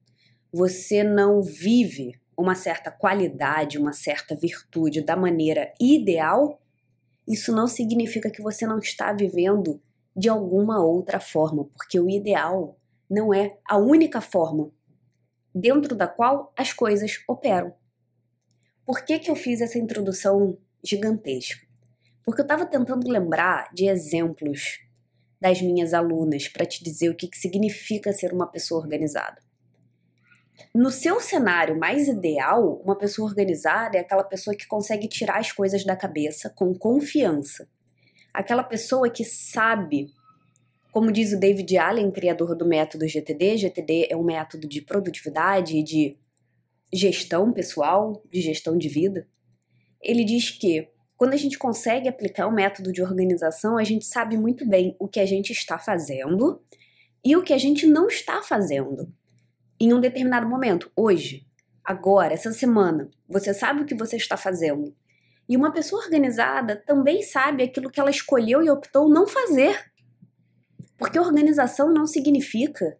você 0.52 1.04
não 1.04 1.40
vive 1.40 2.20
uma 2.36 2.54
certa 2.54 2.90
qualidade, 2.90 3.78
uma 3.78 3.92
certa 3.92 4.34
virtude 4.34 5.00
da 5.00 5.14
maneira 5.14 5.72
ideal, 5.78 6.60
isso 7.28 7.52
não 7.54 7.68
significa 7.68 8.30
que 8.30 8.42
você 8.42 8.66
não 8.66 8.78
está 8.78 9.12
vivendo 9.12 9.80
de 10.16 10.28
alguma 10.28 10.82
outra 10.82 11.20
forma, 11.20 11.66
porque 11.76 12.00
o 12.00 12.10
ideal 12.10 12.76
não 13.08 13.32
é 13.32 13.56
a 13.68 13.76
única 13.76 14.20
forma 14.20 14.72
dentro 15.54 15.94
da 15.94 16.08
qual 16.08 16.52
as 16.56 16.72
coisas 16.72 17.22
operam. 17.28 17.72
Por 18.84 19.04
que, 19.04 19.20
que 19.20 19.30
eu 19.30 19.36
fiz 19.36 19.60
essa 19.60 19.78
introdução 19.78 20.58
gigantesca? 20.82 21.64
Porque 22.24 22.40
eu 22.40 22.44
estava 22.44 22.66
tentando 22.66 23.08
lembrar 23.08 23.72
de 23.72 23.86
exemplos 23.86 24.80
das 25.40 25.62
minhas 25.62 25.94
alunas 25.94 26.48
para 26.48 26.66
te 26.66 26.84
dizer 26.84 27.08
o 27.08 27.16
que, 27.16 27.28
que 27.28 27.38
significa 27.38 28.12
ser 28.12 28.32
uma 28.32 28.46
pessoa 28.46 28.80
organizada. 28.80 29.40
No 30.74 30.90
seu 30.90 31.20
cenário 31.20 31.78
mais 31.78 32.06
ideal, 32.06 32.80
uma 32.84 32.96
pessoa 32.96 33.28
organizada 33.28 33.96
é 33.96 34.00
aquela 34.00 34.22
pessoa 34.22 34.54
que 34.54 34.66
consegue 34.66 35.08
tirar 35.08 35.38
as 35.38 35.50
coisas 35.50 35.84
da 35.84 35.96
cabeça 35.96 36.50
com 36.50 36.74
confiança. 36.74 37.68
Aquela 38.32 38.62
pessoa 38.62 39.08
que 39.08 39.24
sabe, 39.24 40.12
como 40.92 41.10
diz 41.10 41.32
o 41.32 41.40
David 41.40 41.76
Allen, 41.78 42.10
criador 42.10 42.54
do 42.54 42.66
método 42.66 43.08
GTD, 43.08 43.56
GTD 43.56 44.08
é 44.10 44.16
um 44.16 44.22
método 44.22 44.68
de 44.68 44.82
produtividade 44.82 45.76
e 45.76 45.82
de 45.82 46.18
gestão 46.92 47.52
pessoal, 47.52 48.22
de 48.30 48.40
gestão 48.40 48.76
de 48.76 48.88
vida. 48.88 49.26
Ele 50.00 50.24
diz 50.24 50.50
que 50.50 50.88
quando 51.20 51.34
a 51.34 51.36
gente 51.36 51.58
consegue 51.58 52.08
aplicar 52.08 52.46
o 52.46 52.50
método 52.50 52.90
de 52.90 53.02
organização, 53.02 53.76
a 53.76 53.84
gente 53.84 54.06
sabe 54.06 54.38
muito 54.38 54.66
bem 54.66 54.96
o 54.98 55.06
que 55.06 55.20
a 55.20 55.26
gente 55.26 55.52
está 55.52 55.78
fazendo 55.78 56.64
e 57.22 57.36
o 57.36 57.42
que 57.42 57.52
a 57.52 57.58
gente 57.58 57.86
não 57.86 58.08
está 58.08 58.42
fazendo 58.42 59.12
em 59.78 59.92
um 59.92 60.00
determinado 60.00 60.48
momento, 60.48 60.90
hoje, 60.96 61.46
agora, 61.84 62.32
essa 62.32 62.50
semana, 62.52 63.10
você 63.28 63.52
sabe 63.52 63.82
o 63.82 63.84
que 63.84 63.94
você 63.94 64.16
está 64.16 64.34
fazendo. 64.34 64.96
E 65.46 65.58
uma 65.58 65.70
pessoa 65.70 66.02
organizada 66.02 66.74
também 66.74 67.22
sabe 67.22 67.64
aquilo 67.64 67.90
que 67.90 68.00
ela 68.00 68.08
escolheu 68.08 68.62
e 68.62 68.70
optou 68.70 69.06
não 69.06 69.26
fazer. 69.26 69.92
Porque 70.96 71.18
organização 71.18 71.92
não 71.92 72.06
significa 72.06 72.98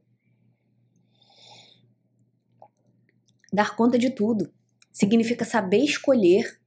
dar 3.50 3.75
conta 3.75 3.99
de 3.99 4.11
tudo. 4.11 4.53
Significa 4.93 5.47
saber 5.47 5.79
escolher 5.79 6.60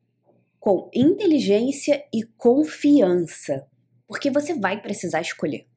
com 0.63 0.89
inteligência 0.93 2.05
e 2.13 2.24
confiança. 2.38 3.67
Porque 4.08 4.32
você 4.32 4.53
vai 4.53 4.82
precisar 4.82 5.20
escolher. 5.20 5.67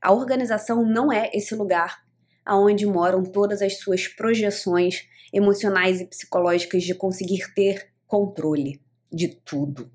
A 0.00 0.12
organização 0.12 0.84
não 0.86 1.12
é 1.12 1.28
esse 1.34 1.52
lugar 1.56 2.00
aonde 2.44 2.86
moram 2.86 3.24
todas 3.24 3.60
as 3.60 3.78
suas 3.78 4.06
projeções 4.06 5.08
emocionais 5.32 6.00
e 6.00 6.06
psicológicas 6.06 6.84
de 6.84 6.94
conseguir 6.94 7.52
ter 7.56 7.92
controle 8.06 8.80
de 9.12 9.34
tudo, 9.44 9.90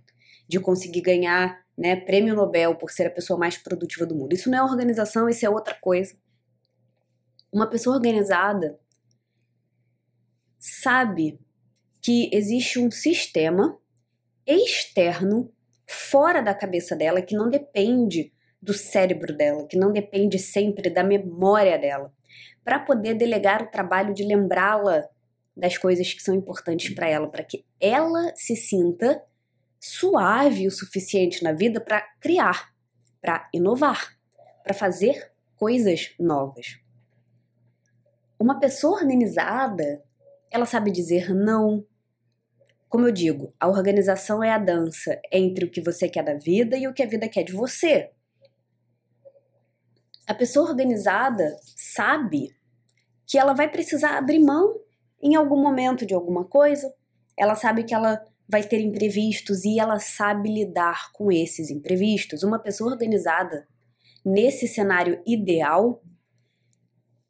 de 0.50 0.60
conseguir 0.60 1.00
ganhar 1.00 1.64
né, 1.78 1.96
prêmio 1.96 2.36
Nobel 2.36 2.76
por 2.76 2.92
ser 2.92 3.08
a 3.08 3.10
pessoa 3.10 3.40
mais 3.40 3.58
produtiva 3.58 4.06
do 4.06 4.16
mundo. 4.16 4.34
Isso 4.34 4.52
não 4.52 4.58
é 4.58 4.64
organização, 4.64 5.30
isso 5.30 5.46
é 5.46 5.50
outra 5.50 5.76
coisa. 5.76 6.14
Uma 7.54 7.68
pessoa 7.68 7.96
organizada 7.96 8.78
sabe 10.60 11.40
que 12.02 12.30
existe 12.34 12.80
um 12.80 12.92
sistema 12.92 13.80
externo 14.46 15.52
fora 15.88 16.42
da 16.42 16.54
cabeça 16.54 16.96
dela 16.96 17.22
que 17.22 17.36
não 17.36 17.50
depende 17.50 18.32
do 18.62 18.74
cérebro 18.74 19.36
dela, 19.36 19.68
que 19.68 19.78
não 19.78 19.92
depende 19.92 20.40
sempre 20.40 20.90
da 20.90 21.04
memória 21.04 21.78
dela, 21.78 22.14
para 22.64 22.80
poder 22.80 23.16
delegar 23.16 23.62
o 23.62 23.70
trabalho 23.70 24.14
de 24.14 24.24
lembrá-la 24.24 25.04
das 25.56 25.78
coisas 25.78 26.14
que 26.14 26.22
são 26.22 26.34
importantes 26.34 26.94
para 26.96 27.08
ela, 27.08 27.30
para 27.30 27.44
que 27.44 27.66
ela 27.80 28.32
se 28.36 28.56
sinta 28.56 29.22
suave 29.80 30.66
o 30.66 30.72
suficiente 30.72 31.44
na 31.44 31.52
vida 31.52 31.82
para 31.82 32.02
criar, 32.22 32.74
para 33.22 33.50
inovar, 33.54 34.18
para 34.64 34.74
fazer 34.74 35.32
coisas 35.58 36.16
novas. 36.18 36.80
Uma 38.40 38.60
pessoa 38.60 38.98
organizada, 38.98 40.02
ela 40.50 40.66
sabe 40.66 40.90
dizer 40.90 41.34
não. 41.34 41.86
Como 42.94 43.08
eu 43.08 43.12
digo, 43.12 43.52
a 43.60 43.68
organização 43.68 44.44
é 44.44 44.52
a 44.52 44.60
dança 44.60 45.20
entre 45.32 45.66
o 45.66 45.72
que 45.72 45.82
você 45.82 46.08
quer 46.08 46.24
da 46.24 46.36
vida 46.36 46.78
e 46.78 46.88
o 46.88 46.94
que 46.94 47.02
a 47.02 47.08
vida 47.08 47.28
quer 47.28 47.42
de 47.42 47.52
você. 47.52 48.12
A 50.28 50.36
pessoa 50.36 50.70
organizada 50.70 51.58
sabe 51.76 52.56
que 53.26 53.36
ela 53.36 53.56
vai 53.56 53.68
precisar 53.68 54.16
abrir 54.16 54.38
mão 54.38 54.80
em 55.20 55.34
algum 55.34 55.60
momento 55.60 56.06
de 56.06 56.14
alguma 56.14 56.46
coisa. 56.46 56.94
Ela 57.36 57.56
sabe 57.56 57.84
que 57.84 57.96
ela 57.96 58.24
vai 58.48 58.62
ter 58.62 58.80
imprevistos 58.80 59.66
e 59.66 59.80
ela 59.80 59.98
sabe 59.98 60.54
lidar 60.54 61.12
com 61.14 61.32
esses 61.32 61.72
imprevistos. 61.72 62.44
Uma 62.44 62.60
pessoa 62.60 62.92
organizada 62.92 63.68
nesse 64.24 64.68
cenário 64.68 65.20
ideal, 65.26 66.04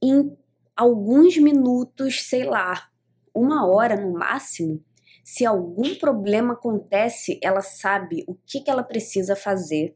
em 0.04 0.38
alguns 0.76 1.38
minutos, 1.38 2.22
sei 2.28 2.44
lá, 2.44 2.90
uma 3.34 3.66
hora 3.66 3.96
no 3.96 4.12
máximo, 4.12 4.84
Se 5.24 5.46
algum 5.46 5.96
problema 5.96 6.54
acontece, 6.54 7.40
ela 7.42 7.62
sabe 7.62 8.26
o 8.28 8.36
que, 8.46 8.60
que 8.60 8.70
ela 8.70 8.84
precisa 8.84 9.36
fazer, 9.36 9.96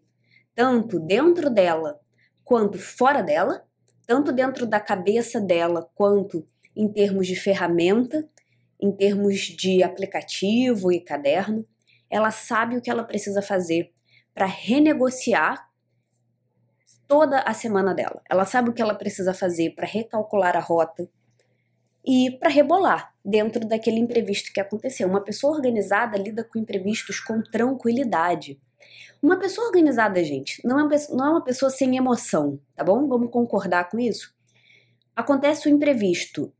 tanto 0.55 0.99
dentro 0.99 1.49
dela 1.49 1.99
quanto 2.45 2.79
fora 2.79 3.21
dela, 3.21 3.65
tanto 4.05 4.31
dentro 4.31 4.65
da 4.65 4.79
cabeça 4.79 5.41
dela 5.41 5.89
quanto 5.93 6.47
em 6.73 6.87
termos 6.87 7.27
de 7.27 7.35
ferramenta, 7.35 8.27
em 8.79 8.89
termos 8.91 9.39
de 9.39 9.83
aplicativo 9.83 10.91
e 10.91 11.01
caderno. 11.01 11.67
Ela 12.09 12.31
sabe 12.31 12.77
o 12.77 12.81
que 12.81 12.89
ela 12.89 13.03
precisa 13.03 13.41
fazer 13.41 13.91
para 14.33 14.45
renegociar 14.45 15.67
toda 17.05 17.39
a 17.39 17.53
semana 17.53 17.93
dela. 17.93 18.21
Ela 18.29 18.45
sabe 18.45 18.69
o 18.69 18.73
que 18.73 18.81
ela 18.81 18.95
precisa 18.95 19.33
fazer 19.33 19.71
para 19.71 19.85
recalcular 19.85 20.55
a 20.55 20.61
rota 20.61 21.09
e 22.07 22.31
para 22.31 22.49
rebolar 22.49 23.13
dentro 23.23 23.67
daquele 23.67 23.99
imprevisto 23.99 24.53
que 24.53 24.61
aconteceu. 24.61 25.09
Uma 25.09 25.19
pessoa 25.21 25.53
organizada 25.53 26.17
lida 26.17 26.41
com 26.41 26.57
imprevistos 26.57 27.19
com 27.19 27.43
tranquilidade. 27.43 28.57
Uma 29.21 29.37
pessoa 29.37 29.67
organizada, 29.67 30.23
gente, 30.23 30.65
não 30.65 30.79
é 30.79 30.83
uma 30.83 30.89
pessoa, 30.89 31.17
não 31.17 31.25
é 31.25 31.29
uma 31.31 31.43
pessoa 31.43 31.69
sem 31.69 31.97
emoção, 31.97 32.61
tá 32.73 32.83
bom? 32.83 33.09
Vamos 33.09 33.29
concordar 33.29 33.89
com 33.89 33.99
isso? 33.99 34.33
Acontece 35.13 35.67
o 35.67 35.71
um 35.71 35.75
imprevisto, 35.75 36.53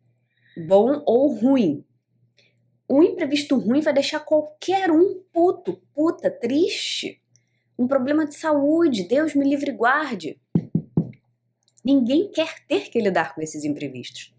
bom 0.68 1.01
ou 1.06 1.34
ruim. 1.34 1.86
O 2.89 3.01
imprevisto 3.01 3.58
ruim 3.58 3.80
vai 3.80 3.94
deixar 3.94 4.20
qualquer 4.22 4.92
um 4.92 5.22
puto, 5.32 5.82
puta, 5.94 6.30
triste. 6.30 7.22
Um 7.80 7.88
problema 7.88 8.25
de 8.25 8.36
saúde, 8.36 9.08
Deus 9.08 9.34
me 9.34 9.48
livre 9.48 9.72
e 9.72 9.75
guarde. 9.75 10.42
Ninguém 11.86 12.30
quer 12.32 12.66
ter 12.68 12.89
que 12.89 13.00
lidar 13.00 13.34
com 13.34 13.42
esses 13.42 13.63
imprevistos. 13.63 14.34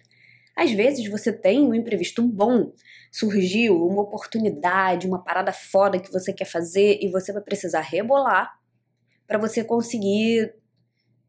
Às 0.58 0.72
vezes 0.72 1.08
você 1.08 1.32
tem 1.32 1.60
um 1.60 1.72
imprevisto 1.72 2.20
bom, 2.20 2.72
surgiu 3.12 3.80
uma 3.86 4.02
oportunidade, 4.02 5.06
uma 5.06 5.22
parada 5.22 5.52
foda 5.52 6.00
que 6.00 6.10
você 6.10 6.32
quer 6.32 6.46
fazer 6.46 6.98
e 7.00 7.08
você 7.08 7.32
vai 7.32 7.40
precisar 7.40 7.80
rebolar 7.80 8.58
para 9.24 9.38
você 9.38 9.62
conseguir 9.62 10.52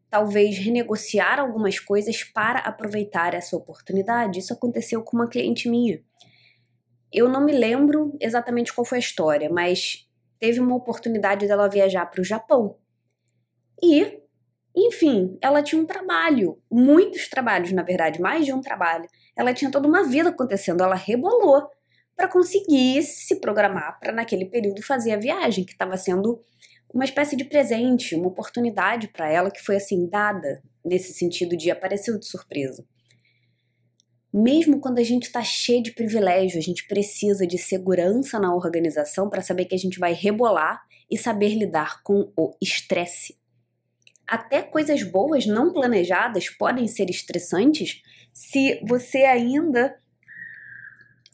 talvez 0.09 0.57
renegociar 0.57 1.39
algumas 1.39 1.79
coisas 1.79 2.24
para 2.24 2.57
aproveitar 2.62 3.36
essa 3.36 3.55
oportunidade. 3.55 4.39
Isso 4.39 4.51
aconteceu 4.51 5.03
com 5.03 5.17
uma 5.17 5.29
cliente 5.29 5.69
minha. 5.69 6.01
Eu 7.13 7.29
não 7.29 7.45
me 7.45 7.51
lembro 7.51 8.17
exatamente 8.19 8.74
qual 8.74 8.83
foi 8.83 8.98
a 8.98 9.00
história, 9.00 9.48
mas 9.48 10.09
teve 10.39 10.59
uma 10.59 10.75
oportunidade 10.75 11.45
dela 11.45 11.69
viajar 11.69 12.07
para 12.07 12.21
o 12.21 12.25
Japão. 12.25 12.77
E 13.79 14.24
enfim, 14.88 15.38
ela 15.41 15.63
tinha 15.63 15.81
um 15.81 15.86
trabalho, 15.86 16.62
muitos 16.71 17.27
trabalhos, 17.27 17.71
na 17.71 17.83
verdade, 17.83 18.21
mais 18.21 18.45
de 18.45 18.53
um 18.53 18.62
trabalho. 18.62 19.07
Ela 19.36 19.53
tinha 19.53 19.71
toda 19.71 19.88
uma 19.88 20.03
vida 20.03 20.29
acontecendo, 20.29 20.83
ela 20.83 20.95
rebolou 20.95 21.67
para 22.15 22.27
conseguir 22.27 23.01
se 23.03 23.39
programar 23.39 24.00
para 24.00 24.12
naquele 24.12 24.45
período 24.45 24.83
fazer 24.83 25.13
a 25.13 25.17
viagem, 25.17 25.63
que 25.63 25.71
estava 25.71 25.95
sendo 25.98 26.43
uma 26.93 27.05
espécie 27.05 27.36
de 27.36 27.45
presente, 27.45 28.15
uma 28.15 28.27
oportunidade 28.27 29.07
para 29.07 29.31
ela 29.31 29.50
que 29.50 29.62
foi 29.62 29.77
assim 29.77 30.07
dada 30.09 30.62
nesse 30.83 31.13
sentido 31.13 31.55
de 31.55 31.71
apareceu 31.71 32.19
de 32.19 32.27
surpresa. 32.27 32.86
Mesmo 34.31 34.79
quando 34.79 35.00
a 35.00 35.03
gente 35.03 35.24
está 35.24 35.43
cheio 35.43 35.81
de 35.81 35.93
privilégio, 35.93 36.59
a 36.59 36.62
gente 36.62 36.88
precisa 36.88 37.48
de 37.48 37.57
segurança 37.57 38.38
na 38.38 38.53
organização 38.53 39.29
para 39.29 39.41
saber 39.41 39.65
que 39.65 39.74
a 39.74 39.79
gente 39.79 39.98
vai 39.98 40.13
rebolar 40.13 40.81
e 41.09 41.17
saber 41.17 41.55
lidar 41.55 42.03
com 42.03 42.31
o 42.38 42.55
estresse 42.62 43.38
até 44.29 44.62
coisas 44.62 45.01
boas 45.03 45.45
não 45.45 45.74
planejadas 45.74 46.50
podem 46.50 46.88
ser 46.88 47.09
estressantes 47.09 48.01
se 48.31 48.79
você 48.88 49.19
ainda 49.19 49.98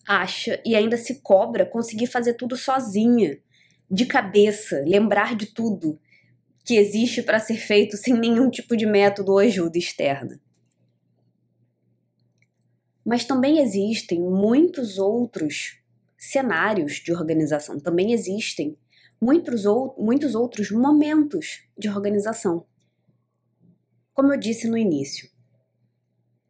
acha 0.07 0.61
e 0.65 0.75
ainda 0.75 0.97
se 0.97 1.21
cobra 1.21 1.65
conseguir 1.65 2.07
fazer 2.07 2.35
tudo 2.35 2.55
sozinha, 2.55 3.37
de 3.89 4.05
cabeça, 4.05 4.83
lembrar 4.85 5.35
de 5.35 5.47
tudo 5.47 5.99
que 6.63 6.75
existe 6.75 7.21
para 7.21 7.39
ser 7.39 7.57
feito 7.57 7.97
sem 7.97 8.13
nenhum 8.13 8.49
tipo 8.49 8.75
de 8.75 8.85
método 8.85 9.33
ou 9.33 9.39
ajuda 9.39 9.77
externa. 9.77 10.39
Mas 13.05 13.23
também 13.23 13.59
existem 13.59 14.19
muitos 14.19 14.97
outros 14.97 15.79
cenários 16.17 16.93
de 16.93 17.13
organização, 17.13 17.79
também 17.79 18.13
existem 18.13 18.75
muitos, 19.21 19.65
ou, 19.65 19.95
muitos 19.99 20.33
outros 20.33 20.71
momentos 20.71 21.67
de 21.77 21.87
organização. 21.87 22.65
Como 24.15 24.31
eu 24.31 24.39
disse 24.39 24.69
no 24.69 24.77
início, 24.77 25.29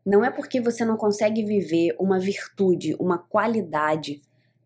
não 0.05 0.23
é 0.23 0.29
porque 0.29 0.61
você 0.61 0.85
não 0.85 0.95
consegue 0.95 1.43
viver 1.43 1.95
uma 1.99 2.19
virtude, 2.19 2.95
uma 2.99 3.17
qualidade 3.17 4.21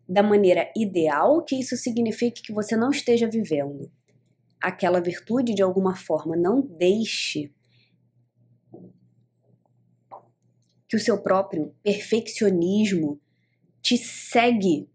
da 0.06 0.22
maneira 0.22 0.70
ideal 0.76 1.42
que 1.42 1.58
isso 1.58 1.78
signifique 1.78 2.42
que 2.42 2.52
você 2.52 2.76
não 2.76 2.90
esteja 2.90 3.26
vivendo. 3.26 3.90
Aquela 4.60 5.00
virtude, 5.00 5.54
de 5.54 5.62
alguma 5.62 5.96
forma, 5.96 6.36
não 6.36 6.60
deixe 6.60 7.50
que 10.86 10.94
o 10.94 11.00
seu 11.00 11.22
próprio 11.22 11.74
perfeccionismo 11.82 13.18
te 13.80 13.96
segue 13.96 14.90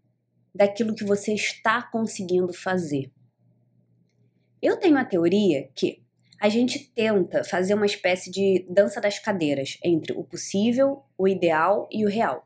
daquilo 0.54 0.94
que 0.94 1.02
você 1.02 1.34
está 1.34 1.82
conseguindo 1.82 2.52
fazer. 2.52 3.10
Eu 4.62 4.76
tenho 4.76 4.96
a 4.96 5.04
teoria 5.04 5.68
que 5.74 6.05
a 6.40 6.48
gente 6.48 6.92
tenta 6.94 7.42
fazer 7.44 7.74
uma 7.74 7.86
espécie 7.86 8.30
de 8.30 8.66
dança 8.68 9.00
das 9.00 9.18
cadeiras 9.18 9.78
entre 9.82 10.12
o 10.12 10.22
possível, 10.22 11.02
o 11.16 11.26
ideal 11.26 11.88
e 11.90 12.04
o 12.04 12.08
real. 12.08 12.44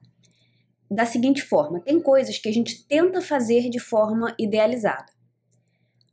Da 0.91 1.07
seguinte 1.07 1.43
forma, 1.43 1.81
tem 1.81 2.01
coisas 2.01 2.39
que 2.39 2.49
a 2.49 2.53
gente 2.53 2.87
tenta 2.87 3.21
fazer 3.21 3.69
de 3.69 3.79
forma 3.79 4.35
idealizada. 4.39 5.13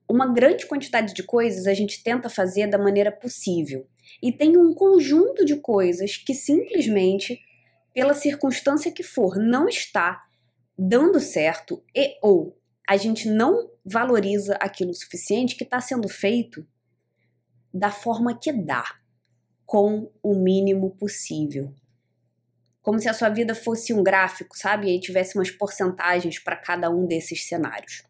Uma 0.09 0.31
grande 0.31 0.65
quantidade 0.65 1.13
de 1.13 1.23
coisas 1.23 1.67
a 1.67 1.73
gente 1.73 2.03
tenta 2.03 2.29
fazer 2.29 2.67
da 2.67 2.77
maneira 2.77 3.11
possível. 3.11 3.87
E 4.21 4.31
tem 4.31 4.57
um 4.57 4.73
conjunto 4.73 5.43
de 5.43 5.57
coisas 5.57 6.15
que 6.15 6.33
simplesmente, 6.33 7.39
pela 7.93 8.13
circunstância 8.13 8.91
que 8.91 9.03
for, 9.03 9.35
não 9.37 9.67
está 9.67 10.23
dando 10.77 11.19
certo 11.19 11.83
e 11.95 12.17
ou 12.21 12.57
a 12.87 12.95
gente 12.95 13.27
não 13.27 13.69
valoriza 13.83 14.55
aquilo 14.61 14.91
o 14.91 14.95
suficiente 14.95 15.55
que 15.55 15.63
está 15.63 15.81
sendo 15.81 16.07
feito 16.07 16.65
da 17.77 17.91
forma 17.91 18.37
que 18.37 18.51
dá, 18.51 18.83
com 19.65 20.11
o 20.23 20.33
mínimo 20.33 20.91
possível. 20.95 21.73
Como 22.81 22.99
se 22.99 23.09
a 23.09 23.13
sua 23.13 23.29
vida 23.29 23.53
fosse 23.53 23.93
um 23.93 24.01
gráfico, 24.01 24.57
sabe? 24.57 24.87
E 24.87 24.91
aí 24.91 24.99
tivesse 24.99 25.37
umas 25.37 25.51
porcentagens 25.51 26.39
para 26.39 26.55
cada 26.55 26.89
um 26.89 27.05
desses 27.05 27.47
cenários. 27.47 28.03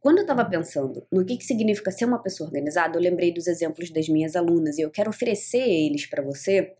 Quando 0.00 0.18
eu 0.18 0.22
estava 0.22 0.44
pensando 0.44 1.06
no 1.12 1.24
que, 1.24 1.36
que 1.36 1.44
significa 1.44 1.90
ser 1.90 2.06
uma 2.06 2.22
pessoa 2.22 2.48
organizada, 2.48 2.96
eu 2.96 3.02
lembrei 3.02 3.32
dos 3.32 3.46
exemplos 3.46 3.90
das 3.90 4.08
minhas 4.08 4.34
alunas 4.34 4.78
e 4.78 4.82
eu 4.82 4.90
quero 4.90 5.10
oferecer 5.10 5.62
eles 5.62 6.06
para 6.06 6.22
você, 6.22 6.74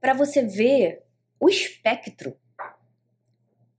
para 0.00 0.12
você 0.12 0.42
ver 0.42 1.02
o 1.40 1.48
espectro, 1.48 2.36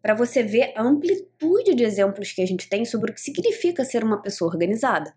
para 0.02 0.14
você 0.14 0.44
ver 0.44 0.74
a 0.76 0.82
amplitude 0.82 1.76
de 1.76 1.84
exemplos 1.84 2.32
que 2.32 2.42
a 2.42 2.46
gente 2.46 2.68
tem 2.68 2.84
sobre 2.86 3.12
o 3.12 3.14
que 3.14 3.22
significa 3.22 3.86
ser 3.86 4.04
uma 4.04 4.22
pessoa 4.22 4.52
organizada. 4.52 5.14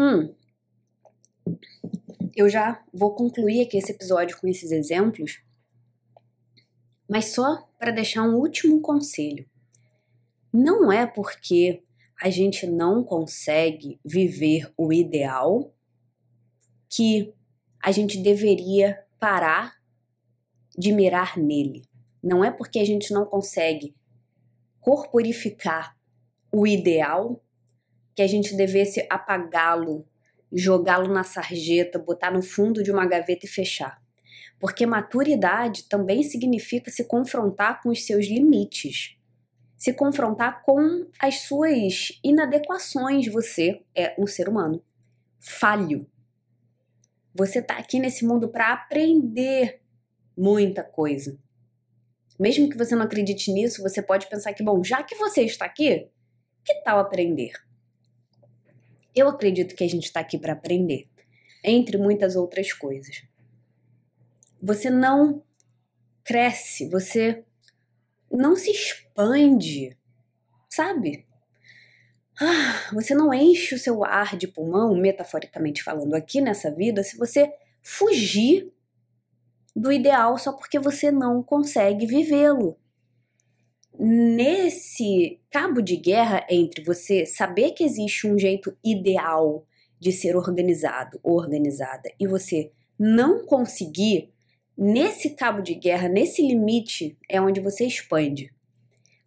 Hum. 0.00 0.34
Eu 2.34 2.48
já 2.48 2.82
vou 2.90 3.14
concluir 3.14 3.60
aqui 3.60 3.76
esse 3.76 3.92
episódio 3.92 4.40
com 4.40 4.48
esses 4.48 4.70
exemplos, 4.70 5.42
mas 7.06 7.34
só 7.34 7.68
para 7.78 7.90
deixar 7.90 8.22
um 8.22 8.36
último 8.36 8.80
conselho. 8.80 9.46
Não 10.50 10.90
é 10.90 11.06
porque 11.06 11.84
a 12.18 12.30
gente 12.30 12.66
não 12.66 13.04
consegue 13.04 14.00
viver 14.02 14.72
o 14.74 14.90
ideal 14.90 15.70
que 16.88 17.34
a 17.82 17.92
gente 17.92 18.22
deveria 18.22 19.04
parar 19.18 19.74
de 20.78 20.92
mirar 20.92 21.36
nele. 21.36 21.82
Não 22.22 22.42
é 22.42 22.50
porque 22.50 22.78
a 22.78 22.86
gente 22.86 23.12
não 23.12 23.26
consegue 23.26 23.94
corporificar 24.80 25.94
o 26.50 26.66
ideal 26.66 27.44
que 28.14 28.22
a 28.22 28.26
gente 28.26 28.56
devesse 28.56 29.06
apagá-lo, 29.10 30.06
jogá-lo 30.52 31.12
na 31.12 31.24
sarjeta, 31.24 31.98
botar 31.98 32.30
no 32.30 32.42
fundo 32.42 32.82
de 32.82 32.90
uma 32.90 33.06
gaveta 33.06 33.46
e 33.46 33.48
fechar. 33.48 34.00
Porque 34.58 34.84
maturidade 34.84 35.84
também 35.88 36.22
significa 36.22 36.90
se 36.90 37.04
confrontar 37.04 37.82
com 37.82 37.88
os 37.88 38.04
seus 38.04 38.26
limites, 38.26 39.16
se 39.76 39.92
confrontar 39.92 40.62
com 40.62 41.06
as 41.18 41.40
suas 41.40 42.20
inadequações. 42.22 43.26
Você 43.28 43.82
é 43.94 44.14
um 44.18 44.26
ser 44.26 44.48
humano 44.48 44.82
falho. 45.40 46.06
Você 47.34 47.60
está 47.60 47.78
aqui 47.78 47.98
nesse 47.98 48.26
mundo 48.26 48.48
para 48.48 48.72
aprender 48.72 49.80
muita 50.36 50.84
coisa. 50.84 51.38
Mesmo 52.38 52.68
que 52.68 52.76
você 52.76 52.94
não 52.94 53.04
acredite 53.04 53.52
nisso, 53.52 53.82
você 53.82 54.02
pode 54.02 54.28
pensar 54.28 54.52
que, 54.52 54.62
bom, 54.62 54.82
já 54.84 55.02
que 55.02 55.14
você 55.14 55.42
está 55.42 55.64
aqui, 55.64 56.08
que 56.64 56.74
tal 56.82 56.98
aprender? 56.98 57.52
Eu 59.14 59.28
acredito 59.28 59.74
que 59.74 59.84
a 59.84 59.88
gente 59.88 60.04
está 60.04 60.20
aqui 60.20 60.38
para 60.38 60.52
aprender, 60.52 61.08
entre 61.64 61.96
muitas 61.98 62.36
outras 62.36 62.72
coisas. 62.72 63.22
Você 64.62 64.90
não 64.90 65.42
cresce, 66.22 66.88
você 66.88 67.44
não 68.30 68.54
se 68.54 68.70
expande, 68.70 69.96
sabe? 70.68 71.26
Ah, 72.40 72.90
você 72.92 73.14
não 73.14 73.34
enche 73.34 73.74
o 73.74 73.78
seu 73.78 74.04
ar 74.04 74.36
de 74.36 74.48
pulmão, 74.48 74.96
metaforicamente 74.96 75.82
falando, 75.82 76.14
aqui 76.14 76.40
nessa 76.40 76.70
vida, 76.70 77.02
se 77.02 77.18
você 77.18 77.52
fugir 77.82 78.72
do 79.74 79.92
ideal 79.92 80.38
só 80.38 80.52
porque 80.52 80.78
você 80.78 81.10
não 81.10 81.42
consegue 81.42 82.06
vivê-lo. 82.06 82.78
Nesse 84.02 85.38
cabo 85.50 85.82
de 85.82 85.94
guerra 85.94 86.46
entre 86.48 86.82
você 86.82 87.26
saber 87.26 87.72
que 87.72 87.84
existe 87.84 88.26
um 88.26 88.38
jeito 88.38 88.74
ideal 88.82 89.66
de 89.98 90.10
ser 90.10 90.34
organizado 90.36 91.20
ou 91.22 91.36
organizada 91.36 92.10
e 92.18 92.26
você 92.26 92.72
não 92.98 93.44
conseguir, 93.44 94.32
nesse 94.74 95.36
cabo 95.36 95.60
de 95.60 95.74
guerra, 95.74 96.08
nesse 96.08 96.40
limite, 96.40 97.18
é 97.28 97.38
onde 97.42 97.60
você 97.60 97.84
expande. 97.84 98.50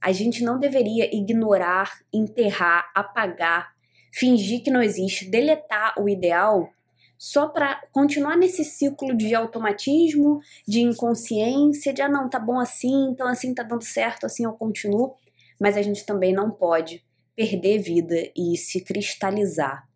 A 0.02 0.12
gente 0.12 0.44
não 0.44 0.60
deveria 0.60 1.16
ignorar, 1.16 2.00
enterrar, 2.12 2.92
apagar, 2.96 3.76
fingir 4.12 4.64
que 4.64 4.72
não 4.72 4.82
existe, 4.82 5.30
deletar 5.30 5.94
o 6.02 6.10
ideal 6.10 6.68
só 7.17 7.47
para 7.47 7.82
continuar 7.91 8.36
nesse 8.38 8.65
ciclo 8.65 9.15
de 9.15 9.34
automatismo, 9.34 10.41
de 10.67 10.82
inconsciência, 10.82 11.93
de 11.93 12.02
ah, 12.02 12.10
não, 12.10 12.30
tá 12.30 12.39
bom 12.39 12.60
assim, 12.60 13.10
então 13.12 13.28
assim 13.28 13.54
tá 13.54 13.63
dando 13.63 13.84
certo, 13.84 14.26
assim 14.26 14.43
eu 14.45 14.54
continuo. 14.54 15.15
Mas 15.60 15.78
a 15.78 15.82
gente 15.82 16.06
também 16.06 16.34
não 16.34 16.52
pode 16.52 17.04
perder 17.36 17.80
vida 17.80 18.15
e 18.36 18.58
se 18.58 18.82
cristalizar 18.82 19.88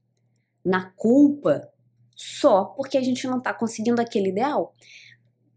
na 0.64 0.92
culpa 0.92 1.70
só 2.16 2.66
porque 2.66 2.98
a 2.98 3.02
gente 3.02 3.28
não 3.28 3.42
tá 3.42 3.54
conseguindo 3.54 4.02
aquele 4.02 4.30
ideal. 4.30 4.74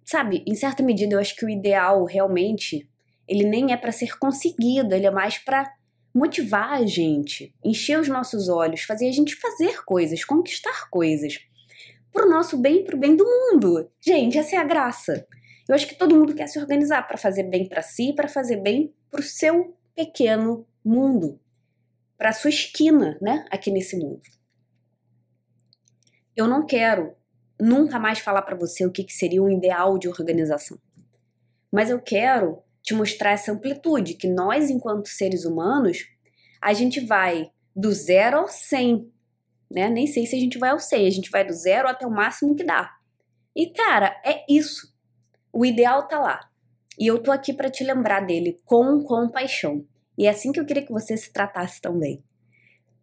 Sabe, 0.05 0.43
em 0.47 0.55
certa 0.55 0.83
medida 0.83 1.15
eu 1.15 1.21
acho 1.21 1.37
que 1.37 1.45
o 1.45 1.49
ideal 1.49 2.05
realmente 2.05 2.89
ele 3.29 3.45
nem 3.45 3.73
é 3.73 3.77
para 3.77 3.93
ser 3.93 4.19
conseguido, 4.19 4.93
ele 4.93 5.07
é 5.07 5.11
mais 5.11 5.39
para 5.39 5.73
motivar 6.13 6.73
a 6.73 6.85
gente, 6.85 7.55
encher 7.65 8.01
os 8.01 8.09
nossos 8.09 8.49
olhos, 8.49 8.83
fazer 8.83 9.09
a 9.09 9.13
gente 9.13 9.37
fazer 9.37 9.85
coisas, 9.85 10.25
conquistar 10.25 10.91
coisas 10.91 11.39
pro 12.13 12.29
nosso 12.29 12.57
bem, 12.59 12.85
pro 12.85 12.97
bem 12.97 13.17
do 13.17 13.25
mundo. 13.25 13.91
Gente, 14.01 14.39
essa 14.39 14.57
é 14.57 14.59
a 14.59 14.65
graça. 14.65 15.27
Eu 15.69 15.75
acho 15.75 15.87
que 15.87 15.95
todo 15.95 16.17
mundo 16.17 16.35
quer 16.35 16.49
se 16.49 16.59
organizar 16.59 17.07
para 17.07 17.17
fazer 17.17 17.45
bem 17.45 17.69
para 17.69 17.83
si, 17.83 18.13
para 18.13 18.29
fazer 18.29 18.57
bem 18.57 18.93
pro 19.11 19.23
seu 19.23 19.77
pequeno 19.95 20.67
mundo, 20.85 21.39
para 22.19 22.33
sua 22.33 22.51
esquina, 22.51 23.19
né, 23.21 23.45
aqui 23.51 23.71
nesse 23.71 23.97
mundo. 23.97 24.23
Eu 26.35 26.49
não 26.49 26.67
quero 26.67 27.15
nunca 27.61 27.99
mais 27.99 28.19
falar 28.19 28.43
para 28.43 28.57
você 28.57 28.87
o 28.87 28.91
que, 28.91 29.05
que 29.05 29.13
seria 29.13 29.43
um 29.43 29.51
ideal 29.51 29.99
de 29.99 30.09
organização. 30.09 30.79
Mas 31.71 31.91
eu 31.91 32.01
quero 32.01 32.63
te 32.83 32.95
mostrar 32.95 33.33
essa 33.33 33.53
amplitude 33.53 34.15
que 34.15 34.27
nós, 34.27 34.71
enquanto 34.71 35.09
seres 35.09 35.45
humanos, 35.45 36.09
a 36.61 36.73
gente 36.73 37.01
vai 37.01 37.51
do 37.77 37.93
zero 37.93 38.39
ao 38.39 38.49
100 38.49 39.13
né? 39.71 39.89
Nem 39.89 40.07
sei 40.07 40.27
se 40.27 40.35
a 40.35 40.41
gente 40.41 40.59
vai 40.59 40.71
ao 40.71 40.81
100, 40.81 41.07
a 41.07 41.11
gente 41.11 41.31
vai 41.31 41.47
do 41.47 41.53
zero 41.53 41.89
até 41.89 42.07
o 42.07 42.11
máximo 42.11 42.57
que 42.57 42.65
dá. 42.65 42.97
E 43.55 43.71
cara, 43.73 44.21
é 44.25 44.45
isso. 44.49 44.93
O 45.53 45.65
ideal 45.65 46.09
tá 46.09 46.19
lá. 46.19 46.51
E 46.99 47.07
eu 47.07 47.23
tô 47.23 47.31
aqui 47.31 47.53
para 47.53 47.71
te 47.71 47.85
lembrar 47.85 48.21
dele 48.21 48.61
com 48.65 49.03
compaixão. 49.05 49.87
E 50.19 50.27
é 50.27 50.31
assim 50.31 50.53
que 50.53 50.61
eu 50.61 50.67
queria 50.67 50.85
que 50.85 50.93
você 50.93 51.17
se 51.17 51.33
tratasse 51.33 51.81
também. 51.81 52.23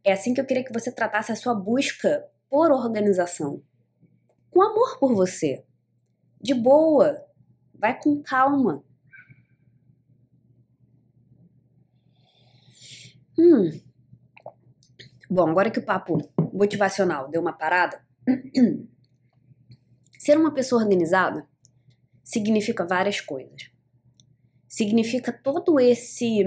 É 0.03 0.11
assim 0.11 0.33
que 0.33 0.41
eu 0.41 0.45
queria 0.45 0.63
que 0.63 0.73
você 0.73 0.91
tratasse 0.91 1.31
a 1.31 1.35
sua 1.35 1.55
busca 1.55 2.25
por 2.49 2.71
organização. 2.71 3.61
Com 4.51 4.61
amor 4.61 4.99
por 4.99 5.13
você. 5.15 5.63
De 6.39 6.53
boa. 6.53 7.25
Vai 7.73 7.99
com 7.99 8.21
calma. 8.21 8.83
Hum. 13.37 13.79
Bom, 15.29 15.49
agora 15.49 15.69
que 15.69 15.79
o 15.79 15.85
papo 15.85 16.17
motivacional 16.57 17.29
deu 17.29 17.41
uma 17.41 17.53
parada, 17.53 18.01
ser 20.17 20.37
uma 20.37 20.53
pessoa 20.53 20.81
organizada 20.81 21.47
significa 22.23 22.85
várias 22.85 23.21
coisas. 23.21 23.69
Significa 24.67 25.31
todo 25.31 25.79
esse 25.79 26.43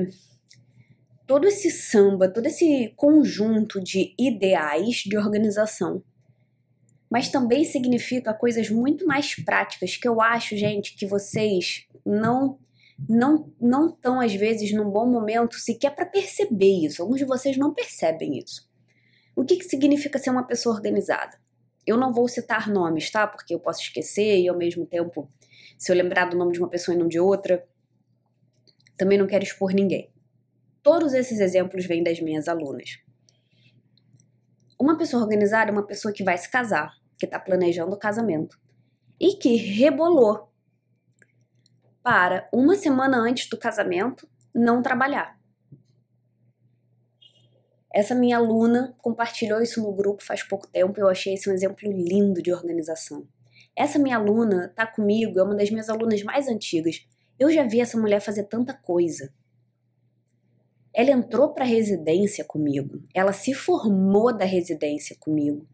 todo 1.27 1.47
esse 1.47 1.71
samba, 1.71 2.29
todo 2.29 2.47
esse 2.47 2.93
conjunto 2.97 3.81
de 3.81 4.15
ideais 4.19 4.97
de 5.07 5.17
organização. 5.17 6.03
Mas 7.09 7.29
também 7.29 7.65
significa 7.65 8.35
coisas 8.35 8.69
muito 8.69 9.07
mais 9.07 9.37
práticas 9.37 9.97
que 9.97 10.09
eu 10.09 10.21
acho, 10.21 10.57
gente, 10.57 10.95
que 10.97 11.07
vocês 11.07 11.87
não 12.05 12.59
não 13.09 13.51
não 13.59 13.89
estão 13.89 14.21
às 14.21 14.35
vezes 14.35 14.73
num 14.73 14.91
bom 14.91 15.07
momento 15.07 15.55
sequer 15.55 15.95
para 15.95 16.05
perceber 16.05 16.85
isso. 16.85 17.01
Alguns 17.01 17.19
de 17.19 17.25
vocês 17.25 17.57
não 17.57 17.73
percebem 17.73 18.39
isso. 18.39 18.70
O 19.41 19.45
que, 19.47 19.57
que 19.57 19.65
significa 19.65 20.19
ser 20.19 20.29
uma 20.29 20.47
pessoa 20.47 20.75
organizada? 20.75 21.41
Eu 21.87 21.97
não 21.97 22.13
vou 22.13 22.29
citar 22.29 22.69
nomes, 22.69 23.11
tá? 23.11 23.27
Porque 23.27 23.55
eu 23.55 23.59
posso 23.59 23.81
esquecer 23.81 24.39
e 24.39 24.47
ao 24.47 24.55
mesmo 24.55 24.85
tempo, 24.85 25.33
se 25.79 25.91
eu 25.91 25.97
lembrar 25.97 26.27
do 26.27 26.37
nome 26.37 26.53
de 26.53 26.59
uma 26.59 26.69
pessoa 26.69 26.95
e 26.95 26.99
não 26.99 27.09
de 27.09 27.19
outra, 27.19 27.67
também 28.99 29.17
não 29.17 29.27
quero 29.27 29.43
expor 29.43 29.73
ninguém. 29.73 30.13
Todos 30.83 31.15
esses 31.15 31.41
exemplos 31.41 31.87
vêm 31.87 32.03
das 32.03 32.21
minhas 32.21 32.49
alunas. 32.49 32.99
Uma 34.79 34.99
pessoa 34.99 35.23
organizada 35.23 35.71
é 35.71 35.73
uma 35.73 35.87
pessoa 35.87 36.13
que 36.13 36.23
vai 36.23 36.37
se 36.37 36.51
casar, 36.51 36.93
que 37.19 37.25
está 37.25 37.41
planejando 37.41 37.95
o 37.95 37.99
casamento 37.99 38.61
e 39.19 39.37
que 39.37 39.57
rebolou 39.57 40.53
para 42.03 42.47
uma 42.53 42.77
semana 42.77 43.17
antes 43.17 43.49
do 43.49 43.57
casamento 43.57 44.29
não 44.55 44.83
trabalhar. 44.83 45.40
Essa 47.93 48.15
minha 48.15 48.37
aluna 48.37 48.95
compartilhou 48.99 49.61
isso 49.61 49.83
no 49.83 49.93
grupo 49.93 50.23
faz 50.23 50.43
pouco 50.43 50.67
tempo 50.69 50.99
e 50.99 51.03
eu 51.03 51.09
achei 51.09 51.35
esse 51.35 51.51
um 51.51 51.53
exemplo 51.53 51.91
lindo 51.91 52.41
de 52.41 52.53
organização. 52.53 53.27
Essa 53.77 53.99
minha 53.99 54.17
aluna 54.17 54.73
tá 54.77 54.87
comigo, 54.87 55.39
é 55.39 55.43
uma 55.43 55.57
das 55.57 55.71
minhas 55.71 55.89
alunas 55.89 56.23
mais 56.23 56.47
antigas. 56.47 57.07
Eu 57.39 57.51
já 57.51 57.65
vi 57.65 57.81
essa 57.81 57.99
mulher 57.99 58.21
fazer 58.21 58.45
tanta 58.45 58.75
coisa. 58.75 59.33
Ela 60.93 61.11
entrou 61.11 61.53
para 61.53 61.65
a 61.65 61.69
residência 61.69 62.45
comigo, 62.45 63.03
ela 63.15 63.33
se 63.33 63.55
formou 63.55 64.37
da 64.37 64.45
residência 64.45 65.17
comigo. 65.19 65.67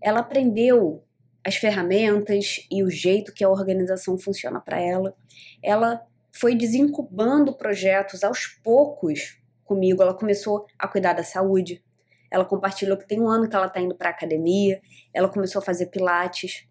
Ela 0.00 0.20
aprendeu 0.20 1.02
as 1.44 1.56
ferramentas 1.56 2.66
e 2.70 2.82
o 2.82 2.90
jeito 2.90 3.32
que 3.32 3.44
a 3.44 3.48
organização 3.48 4.18
funciona 4.18 4.60
para 4.60 4.80
ela. 4.80 5.14
Ela 5.62 6.06
foi 6.32 6.54
desencubando 6.54 7.54
projetos 7.54 8.24
aos 8.24 8.46
poucos 8.46 9.38
comigo, 9.64 10.02
ela 10.02 10.14
começou 10.14 10.66
a 10.78 10.86
cuidar 10.86 11.12
da 11.12 11.24
saúde. 11.24 11.82
Ela 12.30 12.44
compartilhou 12.44 12.96
que 12.96 13.06
tem 13.06 13.20
um 13.20 13.28
ano 13.28 13.48
que 13.48 13.54
ela 13.54 13.66
está 13.66 13.80
indo 13.80 13.94
para 13.94 14.10
academia, 14.10 14.80
ela 15.12 15.28
começou 15.28 15.60
a 15.60 15.64
fazer 15.64 15.86
pilates. 15.86 16.66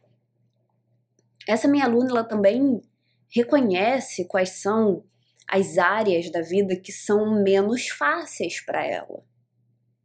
Essa 1.47 1.67
minha 1.67 1.85
aluna, 1.85 2.09
ela 2.09 2.23
também 2.23 2.81
reconhece 3.29 4.25
quais 4.25 4.49
são 4.61 5.03
as 5.47 5.77
áreas 5.77 6.29
da 6.29 6.41
vida 6.41 6.75
que 6.75 6.91
são 6.91 7.41
menos 7.41 7.89
fáceis 7.89 8.61
para 8.61 8.85
ela. 8.85 9.23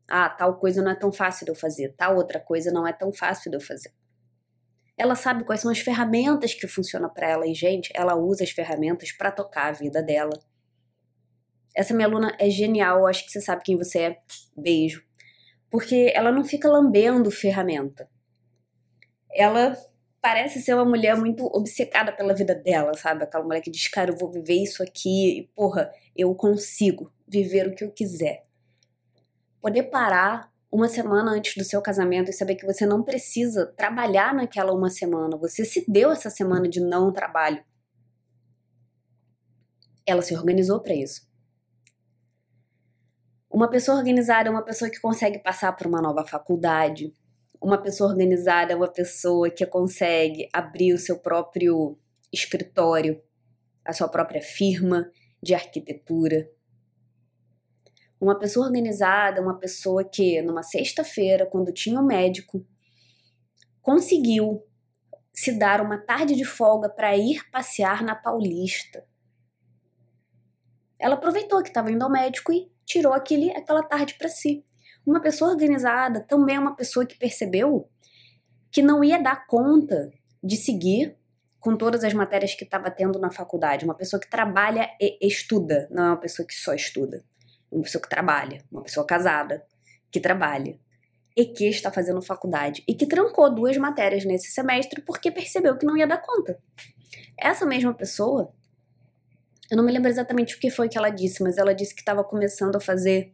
Ah, 0.08 0.28
tal 0.28 0.58
coisa 0.58 0.82
não 0.82 0.90
é 0.90 0.94
tão 0.94 1.12
fácil 1.12 1.44
de 1.44 1.50
eu 1.50 1.54
fazer, 1.54 1.94
tal 1.96 2.16
outra 2.16 2.40
coisa 2.40 2.72
não 2.72 2.86
é 2.86 2.92
tão 2.92 3.12
fácil 3.12 3.50
de 3.50 3.56
eu 3.56 3.60
fazer. 3.60 3.92
Ela 4.96 5.14
sabe 5.14 5.44
quais 5.44 5.60
são 5.60 5.70
as 5.70 5.78
ferramentas 5.78 6.54
que 6.54 6.66
funcionam 6.66 7.08
para 7.08 7.28
ela 7.28 7.46
e, 7.46 7.54
gente, 7.54 7.92
ela 7.94 8.16
usa 8.16 8.42
as 8.42 8.50
ferramentas 8.50 9.12
para 9.12 9.30
tocar 9.30 9.66
a 9.66 9.72
vida 9.72 10.02
dela 10.02 10.38
essa 11.74 11.94
minha 11.94 12.06
aluna 12.06 12.34
é 12.38 12.50
genial, 12.50 13.06
acho 13.06 13.24
que 13.24 13.30
você 13.30 13.40
sabe 13.40 13.62
quem 13.64 13.76
você 13.76 13.98
é. 14.00 14.18
Beijo. 14.56 15.04
Porque 15.70 16.12
ela 16.14 16.32
não 16.32 16.44
fica 16.44 16.68
lambendo 16.68 17.30
ferramenta. 17.30 18.08
Ela 19.30 19.76
parece 20.20 20.60
ser 20.60 20.74
uma 20.74 20.84
mulher 20.84 21.16
muito 21.16 21.44
obcecada 21.46 22.12
pela 22.12 22.34
vida 22.34 22.54
dela, 22.54 22.94
sabe? 22.94 23.24
Aquela 23.24 23.44
mulher 23.44 23.60
que 23.60 23.70
diz, 23.70 23.88
cara, 23.88 24.10
eu 24.10 24.16
vou 24.16 24.30
viver 24.30 24.62
isso 24.62 24.82
aqui 24.82 25.40
e, 25.40 25.48
porra, 25.54 25.90
eu 26.16 26.34
consigo 26.34 27.12
viver 27.26 27.68
o 27.68 27.74
que 27.74 27.84
eu 27.84 27.92
quiser. 27.92 28.42
Poder 29.60 29.84
parar 29.84 30.50
uma 30.70 30.88
semana 30.88 31.32
antes 31.32 31.54
do 31.56 31.64
seu 31.64 31.80
casamento 31.80 32.30
e 32.30 32.34
saber 32.34 32.54
que 32.56 32.66
você 32.66 32.84
não 32.84 33.02
precisa 33.02 33.66
trabalhar 33.76 34.34
naquela 34.34 34.72
uma 34.72 34.90
semana, 34.90 35.36
você 35.36 35.64
se 35.64 35.84
deu 35.88 36.10
essa 36.10 36.30
semana 36.30 36.68
de 36.68 36.80
não 36.80 37.12
trabalho. 37.12 37.64
Ela 40.06 40.22
se 40.22 40.34
organizou 40.34 40.80
para 40.80 40.94
isso. 40.94 41.27
Uma 43.58 43.68
pessoa 43.68 43.98
organizada 43.98 44.48
é 44.48 44.52
uma 44.52 44.62
pessoa 44.62 44.88
que 44.88 45.00
consegue 45.00 45.40
passar 45.40 45.72
por 45.72 45.88
uma 45.88 46.00
nova 46.00 46.24
faculdade. 46.24 47.12
Uma 47.60 47.76
pessoa 47.76 48.08
organizada 48.08 48.72
é 48.72 48.76
uma 48.76 48.86
pessoa 48.86 49.50
que 49.50 49.66
consegue 49.66 50.48
abrir 50.52 50.92
o 50.92 50.96
seu 50.96 51.18
próprio 51.18 51.98
escritório, 52.32 53.20
a 53.84 53.92
sua 53.92 54.06
própria 54.06 54.40
firma 54.40 55.10
de 55.42 55.54
arquitetura. 55.54 56.48
Uma 58.20 58.38
pessoa 58.38 58.64
organizada 58.64 59.40
é 59.40 59.42
uma 59.42 59.58
pessoa 59.58 60.04
que, 60.04 60.40
numa 60.40 60.62
sexta-feira, 60.62 61.44
quando 61.44 61.72
tinha 61.72 61.98
um 61.98 62.06
médico, 62.06 62.64
conseguiu 63.82 64.62
se 65.32 65.58
dar 65.58 65.80
uma 65.80 65.98
tarde 65.98 66.36
de 66.36 66.44
folga 66.44 66.88
para 66.88 67.16
ir 67.16 67.40
passear 67.50 68.04
na 68.04 68.14
Paulista. 68.14 69.04
Ela 70.96 71.16
aproveitou 71.16 71.60
que 71.60 71.70
estava 71.70 71.90
indo 71.90 72.04
ao 72.04 72.10
médico 72.12 72.52
e 72.52 72.70
tirou 72.88 73.12
aquele, 73.12 73.50
aquela 73.50 73.82
tarde 73.82 74.14
para 74.14 74.28
si. 74.28 74.64
Uma 75.06 75.20
pessoa 75.20 75.50
organizada 75.50 76.20
também 76.20 76.56
é 76.56 76.58
uma 76.58 76.74
pessoa 76.74 77.06
que 77.06 77.18
percebeu 77.18 77.88
que 78.72 78.82
não 78.82 79.04
ia 79.04 79.22
dar 79.22 79.46
conta 79.46 80.10
de 80.42 80.56
seguir 80.56 81.16
com 81.60 81.76
todas 81.76 82.02
as 82.02 82.14
matérias 82.14 82.54
que 82.54 82.64
estava 82.64 82.90
tendo 82.90 83.18
na 83.18 83.30
faculdade. 83.30 83.84
Uma 83.84 83.94
pessoa 83.94 84.18
que 84.18 84.28
trabalha 84.28 84.88
e 85.00 85.18
estuda, 85.26 85.88
não 85.90 86.04
é 86.04 86.08
uma 86.08 86.16
pessoa 86.20 86.46
que 86.46 86.54
só 86.54 86.74
estuda. 86.74 87.24
Uma 87.70 87.82
pessoa 87.82 88.00
que 88.00 88.08
trabalha, 88.08 88.64
uma 88.72 88.82
pessoa 88.82 89.04
casada, 89.04 89.64
que 90.10 90.20
trabalha 90.20 90.78
e 91.36 91.44
que 91.44 91.68
está 91.68 91.92
fazendo 91.92 92.22
faculdade 92.22 92.82
e 92.88 92.94
que 92.94 93.06
trancou 93.06 93.54
duas 93.54 93.76
matérias 93.76 94.24
nesse 94.24 94.50
semestre 94.50 95.02
porque 95.02 95.30
percebeu 95.30 95.76
que 95.76 95.86
não 95.86 95.96
ia 95.96 96.06
dar 96.06 96.18
conta. 96.18 96.58
Essa 97.36 97.66
mesma 97.66 97.92
pessoa, 97.92 98.52
eu 99.70 99.76
não 99.76 99.84
me 99.84 99.92
lembro 99.92 100.08
exatamente 100.08 100.56
o 100.56 100.58
que 100.58 100.70
foi 100.70 100.88
que 100.88 100.96
ela 100.96 101.10
disse, 101.10 101.42
mas 101.42 101.58
ela 101.58 101.74
disse 101.74 101.94
que 101.94 102.00
estava 102.00 102.24
começando 102.24 102.76
a 102.76 102.80
fazer 102.80 103.32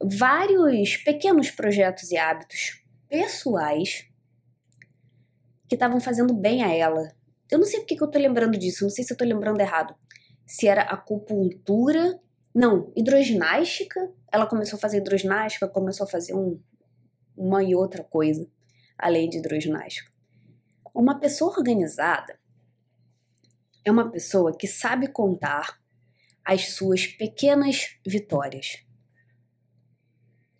vários 0.00 0.96
pequenos 0.98 1.50
projetos 1.50 2.10
e 2.10 2.16
hábitos 2.16 2.82
pessoais 3.08 4.06
que 5.68 5.74
estavam 5.74 6.00
fazendo 6.00 6.34
bem 6.34 6.62
a 6.62 6.74
ela. 6.74 7.08
Eu 7.50 7.58
não 7.58 7.66
sei 7.66 7.80
porque 7.80 7.96
que 7.96 8.02
eu 8.02 8.10
tô 8.10 8.18
lembrando 8.18 8.58
disso, 8.58 8.84
não 8.84 8.90
sei 8.90 9.04
se 9.04 9.12
eu 9.12 9.16
tô 9.16 9.24
lembrando 9.24 9.60
errado. 9.60 9.94
Se 10.46 10.66
era 10.66 10.82
acupuntura, 10.82 12.20
não, 12.54 12.92
hidroginástica. 12.94 14.12
Ela 14.30 14.46
começou 14.46 14.76
a 14.76 14.80
fazer 14.80 14.98
hidroginástica, 14.98 15.68
começou 15.68 16.04
a 16.04 16.10
fazer 16.10 16.34
um, 16.34 16.60
uma 17.36 17.62
e 17.62 17.74
outra 17.74 18.04
coisa 18.04 18.46
além 18.98 19.28
de 19.28 19.38
hidroginástica. 19.38 20.10
Uma 20.94 21.18
pessoa 21.18 21.50
organizada 21.56 22.38
é 23.84 23.90
uma 23.90 24.10
pessoa 24.10 24.56
que 24.56 24.66
sabe 24.66 25.08
contar 25.08 25.80
as 26.44 26.74
suas 26.74 27.06
pequenas 27.06 27.98
vitórias. 28.06 28.84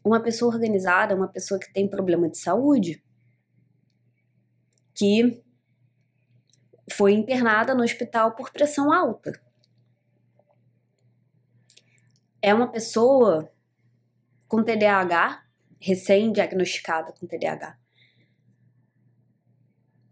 Uma 0.05 0.21
pessoa 0.21 0.53
organizada 0.53 1.13
é 1.13 1.17
uma 1.17 1.29
pessoa 1.29 1.61
que 1.61 1.73
tem 1.73 1.89
problema 1.89 2.29
de 2.29 2.39
saúde, 2.39 3.05
que 4.95 5.43
foi 6.91 7.13
internada 7.13 7.75
no 7.75 7.85
hospital 7.85 8.35
por 8.35 8.51
pressão 8.51 8.93
alta. 8.93 9.33
É 12.41 12.53
uma 12.53 12.71
pessoa 12.71 13.51
com 14.49 14.63
TDAH, 14.63 15.45
recém-diagnosticada 15.81 17.13
com 17.13 17.27
TDAH, 17.27 17.79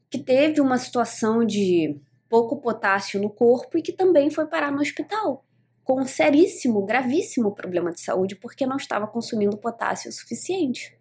que 0.09 0.18
teve 0.18 0.61
uma 0.61 0.79
situação 0.79 1.44
de 1.44 2.01
pouco 2.31 2.61
potássio 2.61 3.21
no 3.21 3.29
corpo 3.29 3.77
e 3.77 3.83
que 3.83 3.93
também 3.93 4.31
foi 4.31 4.47
parar 4.47 4.71
no 4.71 4.81
hospital 4.81 5.45
com 5.83 6.01
um 6.01 6.07
seríssimo, 6.07 6.87
gravíssimo 6.87 7.53
problema 7.53 7.93
de 7.93 8.01
saúde 8.01 8.37
porque 8.37 8.64
não 8.64 8.77
estava 8.77 9.09
consumindo 9.09 9.59
potássio 9.59 10.12
suficiente. 10.12 10.97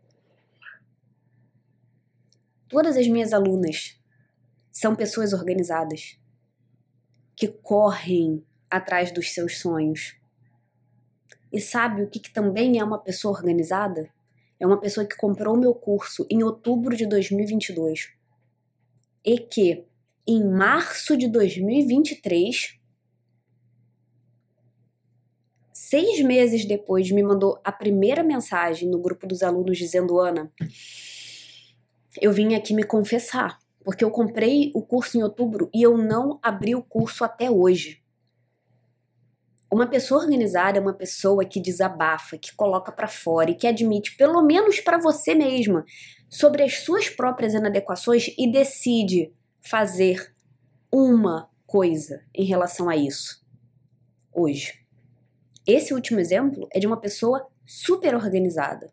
Todas 2.67 2.97
as 2.97 3.07
minhas 3.07 3.31
alunas 3.31 4.01
são 4.71 4.95
pessoas 4.95 5.31
organizadas 5.31 6.19
que 7.35 7.47
correm 7.47 8.43
atrás 8.69 9.11
dos 9.11 9.31
seus 9.31 9.59
sonhos. 9.59 10.17
E 11.53 11.61
sabe 11.61 12.01
o 12.01 12.09
que, 12.09 12.19
que 12.19 12.33
também 12.33 12.79
é 12.79 12.83
uma 12.83 12.97
pessoa 12.97 13.37
organizada? 13.37 14.09
É 14.59 14.65
uma 14.65 14.79
pessoa 14.79 15.05
que 15.05 15.15
comprou 15.15 15.55
meu 15.55 15.75
curso 15.75 16.25
em 16.29 16.43
outubro 16.43 16.95
de 16.95 17.05
2022 17.05 18.11
e 19.23 19.37
que 19.37 19.88
em 20.29 20.47
março 20.47 21.17
de 21.17 21.27
2023, 21.27 22.79
seis 25.73 26.21
meses 26.21 26.65
depois, 26.65 27.09
me 27.09 27.23
mandou 27.23 27.59
a 27.63 27.71
primeira 27.71 28.21
mensagem 28.21 28.87
no 28.87 29.01
grupo 29.01 29.25
dos 29.25 29.41
alunos 29.41 29.75
dizendo: 29.75 30.19
Ana, 30.19 30.53
eu 32.21 32.31
vim 32.31 32.53
aqui 32.53 32.75
me 32.75 32.83
confessar, 32.83 33.57
porque 33.83 34.03
eu 34.03 34.11
comprei 34.11 34.71
o 34.75 34.83
curso 34.83 35.17
em 35.17 35.23
outubro 35.23 35.67
e 35.73 35.81
eu 35.81 35.97
não 35.97 36.37
abri 36.43 36.75
o 36.75 36.83
curso 36.83 37.23
até 37.23 37.49
hoje. 37.49 38.03
Uma 39.73 39.87
pessoa 39.87 40.21
organizada 40.21 40.77
é 40.77 40.81
uma 40.81 40.93
pessoa 40.93 41.43
que 41.43 41.59
desabafa, 41.59 42.37
que 42.37 42.55
coloca 42.55 42.91
para 42.91 43.07
fora 43.07 43.49
e 43.49 43.55
que 43.55 43.65
admite, 43.65 44.15
pelo 44.15 44.43
menos 44.43 44.79
para 44.79 44.99
você 44.99 45.33
mesma, 45.33 45.83
sobre 46.29 46.61
as 46.61 46.81
suas 46.81 47.09
próprias 47.09 47.55
inadequações 47.55 48.27
e 48.37 48.51
decide 48.51 49.33
fazer 49.61 50.33
uma 50.91 51.49
coisa 51.65 52.25
em 52.33 52.45
relação 52.45 52.89
a 52.89 52.95
isso 52.95 53.45
hoje. 54.33 54.85
Esse 55.67 55.93
último 55.93 56.19
exemplo 56.19 56.67
é 56.71 56.79
de 56.79 56.87
uma 56.87 56.99
pessoa 56.99 57.47
super 57.65 58.15
organizada, 58.15 58.91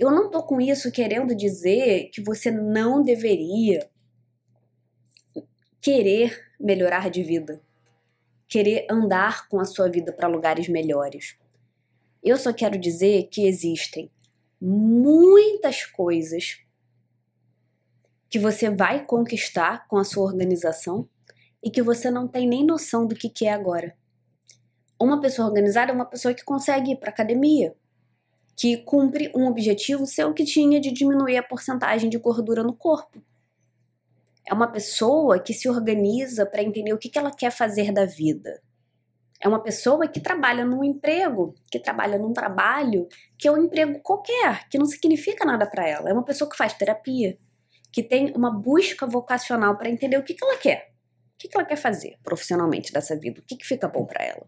eu 0.00 0.10
não 0.10 0.30
tô 0.30 0.42
com 0.42 0.58
isso 0.60 0.90
querendo 0.90 1.34
dizer 1.34 2.08
que 2.10 2.22
você 2.22 2.50
não 2.50 3.02
deveria 3.02 3.86
querer 5.78 6.54
melhorar 6.58 7.10
de 7.10 7.22
vida, 7.22 7.60
querer 8.48 8.86
andar 8.90 9.46
com 9.46 9.60
a 9.60 9.64
sua 9.66 9.90
vida 9.90 10.10
para 10.10 10.26
lugares 10.26 10.68
melhores. 10.68 11.36
Eu 12.22 12.38
só 12.38 12.50
quero 12.50 12.78
dizer 12.78 13.28
que 13.30 13.46
existem 13.46 14.10
muitas 14.58 15.84
coisas 15.84 16.60
que 18.30 18.38
você 18.38 18.70
vai 18.70 19.04
conquistar 19.04 19.88
com 19.88 19.98
a 19.98 20.04
sua 20.04 20.24
organização 20.24 21.08
e 21.62 21.68
que 21.68 21.82
você 21.82 22.10
não 22.10 22.28
tem 22.28 22.46
nem 22.46 22.64
noção 22.64 23.04
do 23.04 23.16
que, 23.16 23.28
que 23.28 23.44
é 23.44 23.52
agora. 23.52 23.94
Uma 24.98 25.20
pessoa 25.20 25.48
organizada 25.48 25.90
é 25.90 25.94
uma 25.94 26.06
pessoa 26.06 26.32
que 26.32 26.44
consegue 26.44 26.92
ir 26.92 26.96
para 26.96 27.10
academia, 27.10 27.74
que 28.56 28.76
cumpre 28.76 29.32
um 29.34 29.46
objetivo 29.46 30.06
seu 30.06 30.32
que 30.32 30.44
tinha 30.44 30.80
de 30.80 30.92
diminuir 30.92 31.38
a 31.38 31.42
porcentagem 31.42 32.08
de 32.08 32.18
gordura 32.18 32.62
no 32.62 32.72
corpo. 32.72 33.20
É 34.46 34.54
uma 34.54 34.70
pessoa 34.70 35.40
que 35.40 35.52
se 35.52 35.68
organiza 35.68 36.46
para 36.46 36.62
entender 36.62 36.92
o 36.92 36.98
que, 36.98 37.08
que 37.08 37.18
ela 37.18 37.30
quer 37.32 37.50
fazer 37.50 37.92
da 37.92 38.04
vida. 38.04 38.62
É 39.42 39.48
uma 39.48 39.62
pessoa 39.62 40.06
que 40.06 40.20
trabalha 40.20 40.64
num 40.64 40.84
emprego, 40.84 41.54
que 41.70 41.80
trabalha 41.80 42.18
num 42.18 42.32
trabalho 42.32 43.08
que 43.38 43.48
é 43.48 43.52
um 43.52 43.64
emprego 43.64 43.98
qualquer, 44.00 44.68
que 44.68 44.78
não 44.78 44.84
significa 44.84 45.44
nada 45.44 45.66
para 45.66 45.88
ela. 45.88 46.10
É 46.10 46.12
uma 46.12 46.24
pessoa 46.24 46.48
que 46.48 46.56
faz 46.56 46.74
terapia, 46.74 47.38
que 47.92 48.02
tem 48.02 48.32
uma 48.36 48.50
busca 48.50 49.06
vocacional 49.06 49.76
para 49.76 49.88
entender 49.88 50.16
o 50.16 50.22
que, 50.22 50.34
que 50.34 50.44
ela 50.44 50.56
quer. 50.56 50.90
O 51.34 51.38
que, 51.38 51.48
que 51.48 51.56
ela 51.56 51.66
quer 51.66 51.76
fazer 51.76 52.18
profissionalmente 52.22 52.92
dessa 52.92 53.18
vida, 53.18 53.40
o 53.40 53.44
que, 53.44 53.56
que 53.56 53.66
fica 53.66 53.88
bom 53.88 54.04
para 54.04 54.24
ela. 54.24 54.44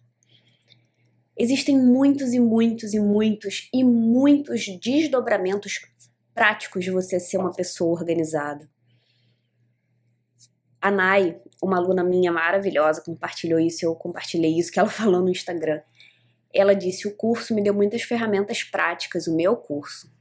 Existem 1.36 1.78
muitos 1.78 2.34
e 2.34 2.40
muitos 2.40 2.92
e 2.92 3.00
muitos 3.00 3.68
e 3.72 3.82
muitos 3.82 4.66
desdobramentos 4.78 5.80
práticos 6.34 6.84
de 6.84 6.90
você 6.90 7.18
ser 7.18 7.38
uma 7.38 7.52
pessoa 7.52 7.98
organizada. 7.98 8.70
A 10.80 10.90
Nai, 10.90 11.40
uma 11.62 11.78
aluna 11.78 12.04
minha 12.04 12.30
maravilhosa, 12.30 13.02
compartilhou 13.02 13.58
isso, 13.58 13.84
eu 13.84 13.94
compartilhei 13.94 14.58
isso 14.58 14.70
que 14.70 14.78
ela 14.78 14.90
falou 14.90 15.22
no 15.22 15.30
Instagram. 15.30 15.80
Ela 16.52 16.74
disse: 16.74 17.08
"O 17.08 17.16
curso 17.16 17.54
me 17.54 17.62
deu 17.62 17.72
muitas 17.72 18.02
ferramentas 18.02 18.62
práticas, 18.62 19.26
o 19.26 19.34
meu 19.34 19.56
curso 19.56 20.12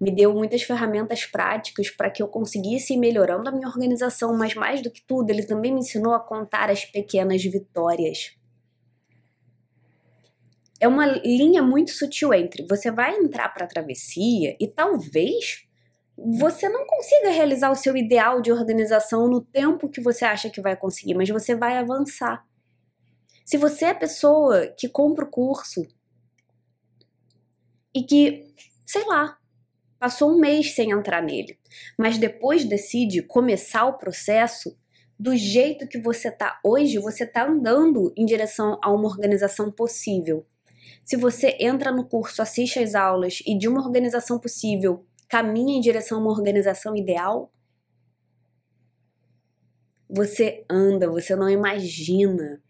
me 0.00 0.10
deu 0.10 0.34
muitas 0.34 0.62
ferramentas 0.62 1.24
práticas 1.24 1.90
para 1.90 2.10
que 2.10 2.22
eu 2.22 2.28
conseguisse 2.28 2.94
ir 2.94 2.98
melhorando 2.98 3.48
a 3.48 3.52
minha 3.52 3.68
organização, 3.68 4.36
mas 4.36 4.54
mais 4.54 4.82
do 4.82 4.90
que 4.90 5.02
tudo, 5.06 5.30
ele 5.30 5.44
também 5.44 5.72
me 5.72 5.80
ensinou 5.80 6.14
a 6.14 6.20
contar 6.20 6.70
as 6.70 6.84
pequenas 6.84 7.42
vitórias 7.42 8.36
é 10.84 10.88
uma 10.88 11.06
linha 11.06 11.62
muito 11.62 11.92
sutil 11.92 12.34
entre 12.34 12.66
você 12.68 12.90
vai 12.90 13.16
entrar 13.16 13.48
para 13.48 13.64
a 13.64 13.68
travessia 13.68 14.54
e 14.60 14.68
talvez 14.68 15.66
você 16.16 16.68
não 16.68 16.86
consiga 16.86 17.30
realizar 17.30 17.70
o 17.70 17.74
seu 17.74 17.96
ideal 17.96 18.40
de 18.40 18.52
organização 18.52 19.26
no 19.26 19.40
tempo 19.40 19.88
que 19.88 20.00
você 20.00 20.24
acha 20.26 20.50
que 20.50 20.60
vai 20.60 20.76
conseguir, 20.76 21.14
mas 21.14 21.28
você 21.28 21.56
vai 21.56 21.78
avançar. 21.78 22.46
Se 23.44 23.56
você 23.56 23.86
é 23.86 23.90
a 23.90 23.94
pessoa 23.94 24.66
que 24.78 24.88
compra 24.88 25.24
o 25.24 25.30
curso 25.30 25.86
e 27.94 28.02
que, 28.02 28.54
sei 28.86 29.04
lá, 29.06 29.38
passou 30.04 30.32
um 30.32 30.38
mês 30.38 30.74
sem 30.74 30.90
entrar 30.90 31.22
nele, 31.22 31.58
mas 31.98 32.18
depois 32.18 32.62
decide 32.62 33.22
começar 33.22 33.86
o 33.86 33.96
processo, 33.96 34.76
do 35.18 35.34
jeito 35.34 35.88
que 35.88 35.98
você 35.98 36.30
tá 36.30 36.60
hoje, 36.62 36.98
você 36.98 37.26
tá 37.26 37.48
andando 37.48 38.12
em 38.14 38.26
direção 38.26 38.78
a 38.82 38.92
uma 38.92 39.08
organização 39.08 39.72
possível. 39.72 40.44
Se 41.02 41.16
você 41.16 41.56
entra 41.58 41.90
no 41.90 42.06
curso, 42.06 42.42
assiste 42.42 42.78
às 42.78 42.94
aulas 42.94 43.42
e 43.46 43.56
de 43.56 43.66
uma 43.66 43.80
organização 43.80 44.38
possível 44.38 45.06
caminha 45.26 45.78
em 45.78 45.80
direção 45.80 46.18
a 46.18 46.20
uma 46.20 46.32
organização 46.32 46.94
ideal, 46.94 47.50
você 50.06 50.66
anda, 50.68 51.08
você 51.08 51.34
não 51.34 51.48
imagina 51.48 52.62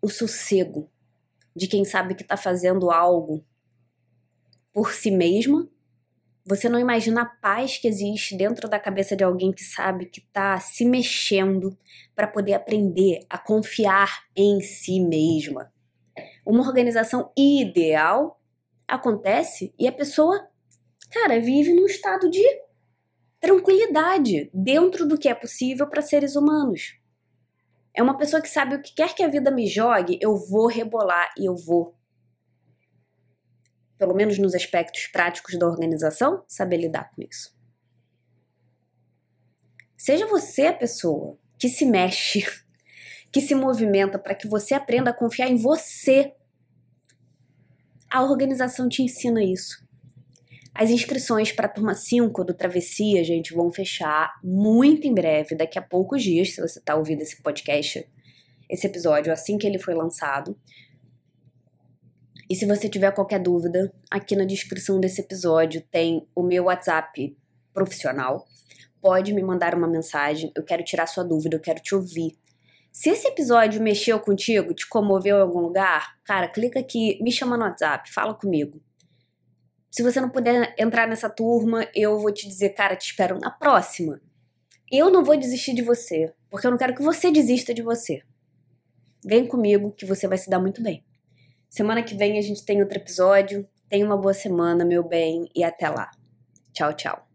o 0.00 0.08
sossego 0.08 0.90
de 1.54 1.66
quem 1.66 1.84
sabe 1.84 2.14
que 2.14 2.22
está 2.22 2.38
fazendo 2.38 2.90
algo 2.90 3.44
por 4.72 4.94
si 4.94 5.10
mesma. 5.10 5.68
Você 6.44 6.68
não 6.68 6.78
imagina 6.78 7.22
a 7.22 7.26
paz 7.26 7.78
que 7.78 7.86
existe 7.86 8.36
dentro 8.36 8.68
da 8.68 8.78
cabeça 8.78 9.14
de 9.14 9.22
alguém 9.22 9.52
que 9.52 9.62
sabe 9.62 10.06
que 10.06 10.18
está 10.18 10.58
se 10.58 10.84
mexendo 10.84 11.78
para 12.16 12.26
poder 12.26 12.54
aprender 12.54 13.20
a 13.30 13.38
confiar 13.38 14.24
em 14.34 14.60
si 14.60 14.98
mesma. 14.98 15.72
Uma 16.44 16.66
organização 16.66 17.30
ideal 17.36 18.40
acontece 18.88 19.72
e 19.78 19.86
a 19.86 19.92
pessoa, 19.92 20.48
cara, 21.12 21.40
vive 21.40 21.72
num 21.74 21.86
estado 21.86 22.28
de 22.28 22.42
tranquilidade 23.40 24.50
dentro 24.52 25.06
do 25.06 25.16
que 25.16 25.28
é 25.28 25.34
possível 25.34 25.88
para 25.88 26.02
seres 26.02 26.34
humanos. 26.34 26.98
É 27.94 28.02
uma 28.02 28.16
pessoa 28.16 28.42
que 28.42 28.48
sabe 28.48 28.74
o 28.74 28.82
que 28.82 28.94
quer 28.94 29.14
que 29.14 29.22
a 29.22 29.28
vida 29.28 29.50
me 29.50 29.66
jogue, 29.66 30.18
eu 30.20 30.34
vou 30.34 30.66
rebolar 30.66 31.32
e 31.38 31.48
eu 31.48 31.54
vou. 31.54 31.94
Pelo 34.02 34.16
menos 34.16 34.36
nos 34.36 34.52
aspectos 34.52 35.06
práticos 35.06 35.56
da 35.56 35.64
organização, 35.64 36.42
saber 36.48 36.78
lidar 36.78 37.12
com 37.14 37.22
isso. 37.22 37.56
Seja 39.96 40.26
você 40.26 40.66
a 40.66 40.72
pessoa 40.72 41.38
que 41.56 41.68
se 41.68 41.86
mexe, 41.86 42.44
que 43.30 43.40
se 43.40 43.54
movimenta 43.54 44.18
para 44.18 44.34
que 44.34 44.48
você 44.48 44.74
aprenda 44.74 45.10
a 45.10 45.14
confiar 45.14 45.48
em 45.48 45.54
você. 45.54 46.34
A 48.10 48.24
organização 48.24 48.88
te 48.88 49.04
ensina 49.04 49.40
isso. 49.40 49.86
As 50.74 50.90
inscrições 50.90 51.52
para 51.52 51.66
a 51.66 51.70
turma 51.70 51.94
5 51.94 52.42
do 52.42 52.52
Travessia, 52.52 53.22
gente, 53.22 53.54
vão 53.54 53.70
fechar 53.70 54.34
muito 54.42 55.06
em 55.06 55.14
breve, 55.14 55.54
daqui 55.54 55.78
a 55.78 55.82
poucos 55.82 56.24
dias, 56.24 56.56
se 56.56 56.60
você 56.60 56.80
está 56.80 56.96
ouvindo 56.96 57.22
esse 57.22 57.40
podcast, 57.40 58.04
esse 58.68 58.84
episódio, 58.84 59.32
assim 59.32 59.56
que 59.56 59.64
ele 59.68 59.78
foi 59.78 59.94
lançado. 59.94 60.58
E 62.48 62.56
se 62.56 62.66
você 62.66 62.88
tiver 62.88 63.12
qualquer 63.12 63.40
dúvida, 63.40 63.92
aqui 64.10 64.36
na 64.36 64.44
descrição 64.44 65.00
desse 65.00 65.20
episódio 65.20 65.82
tem 65.90 66.26
o 66.34 66.42
meu 66.42 66.64
WhatsApp 66.64 67.36
profissional. 67.72 68.44
Pode 69.00 69.32
me 69.32 69.42
mandar 69.42 69.74
uma 69.74 69.88
mensagem, 69.88 70.52
eu 70.56 70.64
quero 70.64 70.84
tirar 70.84 71.06
sua 71.06 71.24
dúvida, 71.24 71.56
eu 71.56 71.60
quero 71.60 71.80
te 71.80 71.94
ouvir. 71.94 72.38
Se 72.92 73.08
esse 73.08 73.26
episódio 73.26 73.82
mexeu 73.82 74.20
contigo, 74.20 74.74
te 74.74 74.86
comoveu 74.86 75.38
em 75.38 75.40
algum 75.40 75.60
lugar, 75.60 76.16
cara, 76.24 76.46
clica 76.46 76.78
aqui, 76.78 77.18
me 77.22 77.32
chama 77.32 77.56
no 77.56 77.64
WhatsApp, 77.64 78.12
fala 78.12 78.34
comigo. 78.34 78.82
Se 79.90 80.02
você 80.02 80.20
não 80.20 80.28
puder 80.28 80.74
entrar 80.78 81.08
nessa 81.08 81.28
turma, 81.30 81.86
eu 81.94 82.18
vou 82.18 82.32
te 82.32 82.46
dizer, 82.46 82.70
cara, 82.70 82.94
te 82.94 83.10
espero 83.10 83.38
na 83.38 83.50
próxima. 83.50 84.20
Eu 84.90 85.10
não 85.10 85.24
vou 85.24 85.36
desistir 85.38 85.74
de 85.74 85.82
você, 85.82 86.32
porque 86.50 86.66
eu 86.66 86.70
não 86.70 86.78
quero 86.78 86.94
que 86.94 87.02
você 87.02 87.30
desista 87.30 87.72
de 87.72 87.80
você. 87.82 88.22
Vem 89.24 89.46
comigo 89.46 89.92
que 89.92 90.04
você 90.04 90.28
vai 90.28 90.36
se 90.36 90.50
dar 90.50 90.58
muito 90.58 90.82
bem. 90.82 91.02
Semana 91.72 92.02
que 92.02 92.14
vem 92.14 92.36
a 92.36 92.42
gente 92.42 92.66
tem 92.66 92.82
outro 92.82 92.98
episódio. 92.98 93.66
Tenha 93.88 94.04
uma 94.04 94.14
boa 94.14 94.34
semana, 94.34 94.84
meu 94.84 95.02
bem, 95.02 95.48
e 95.56 95.64
até 95.64 95.88
lá. 95.88 96.10
Tchau, 96.70 96.92
tchau. 96.92 97.31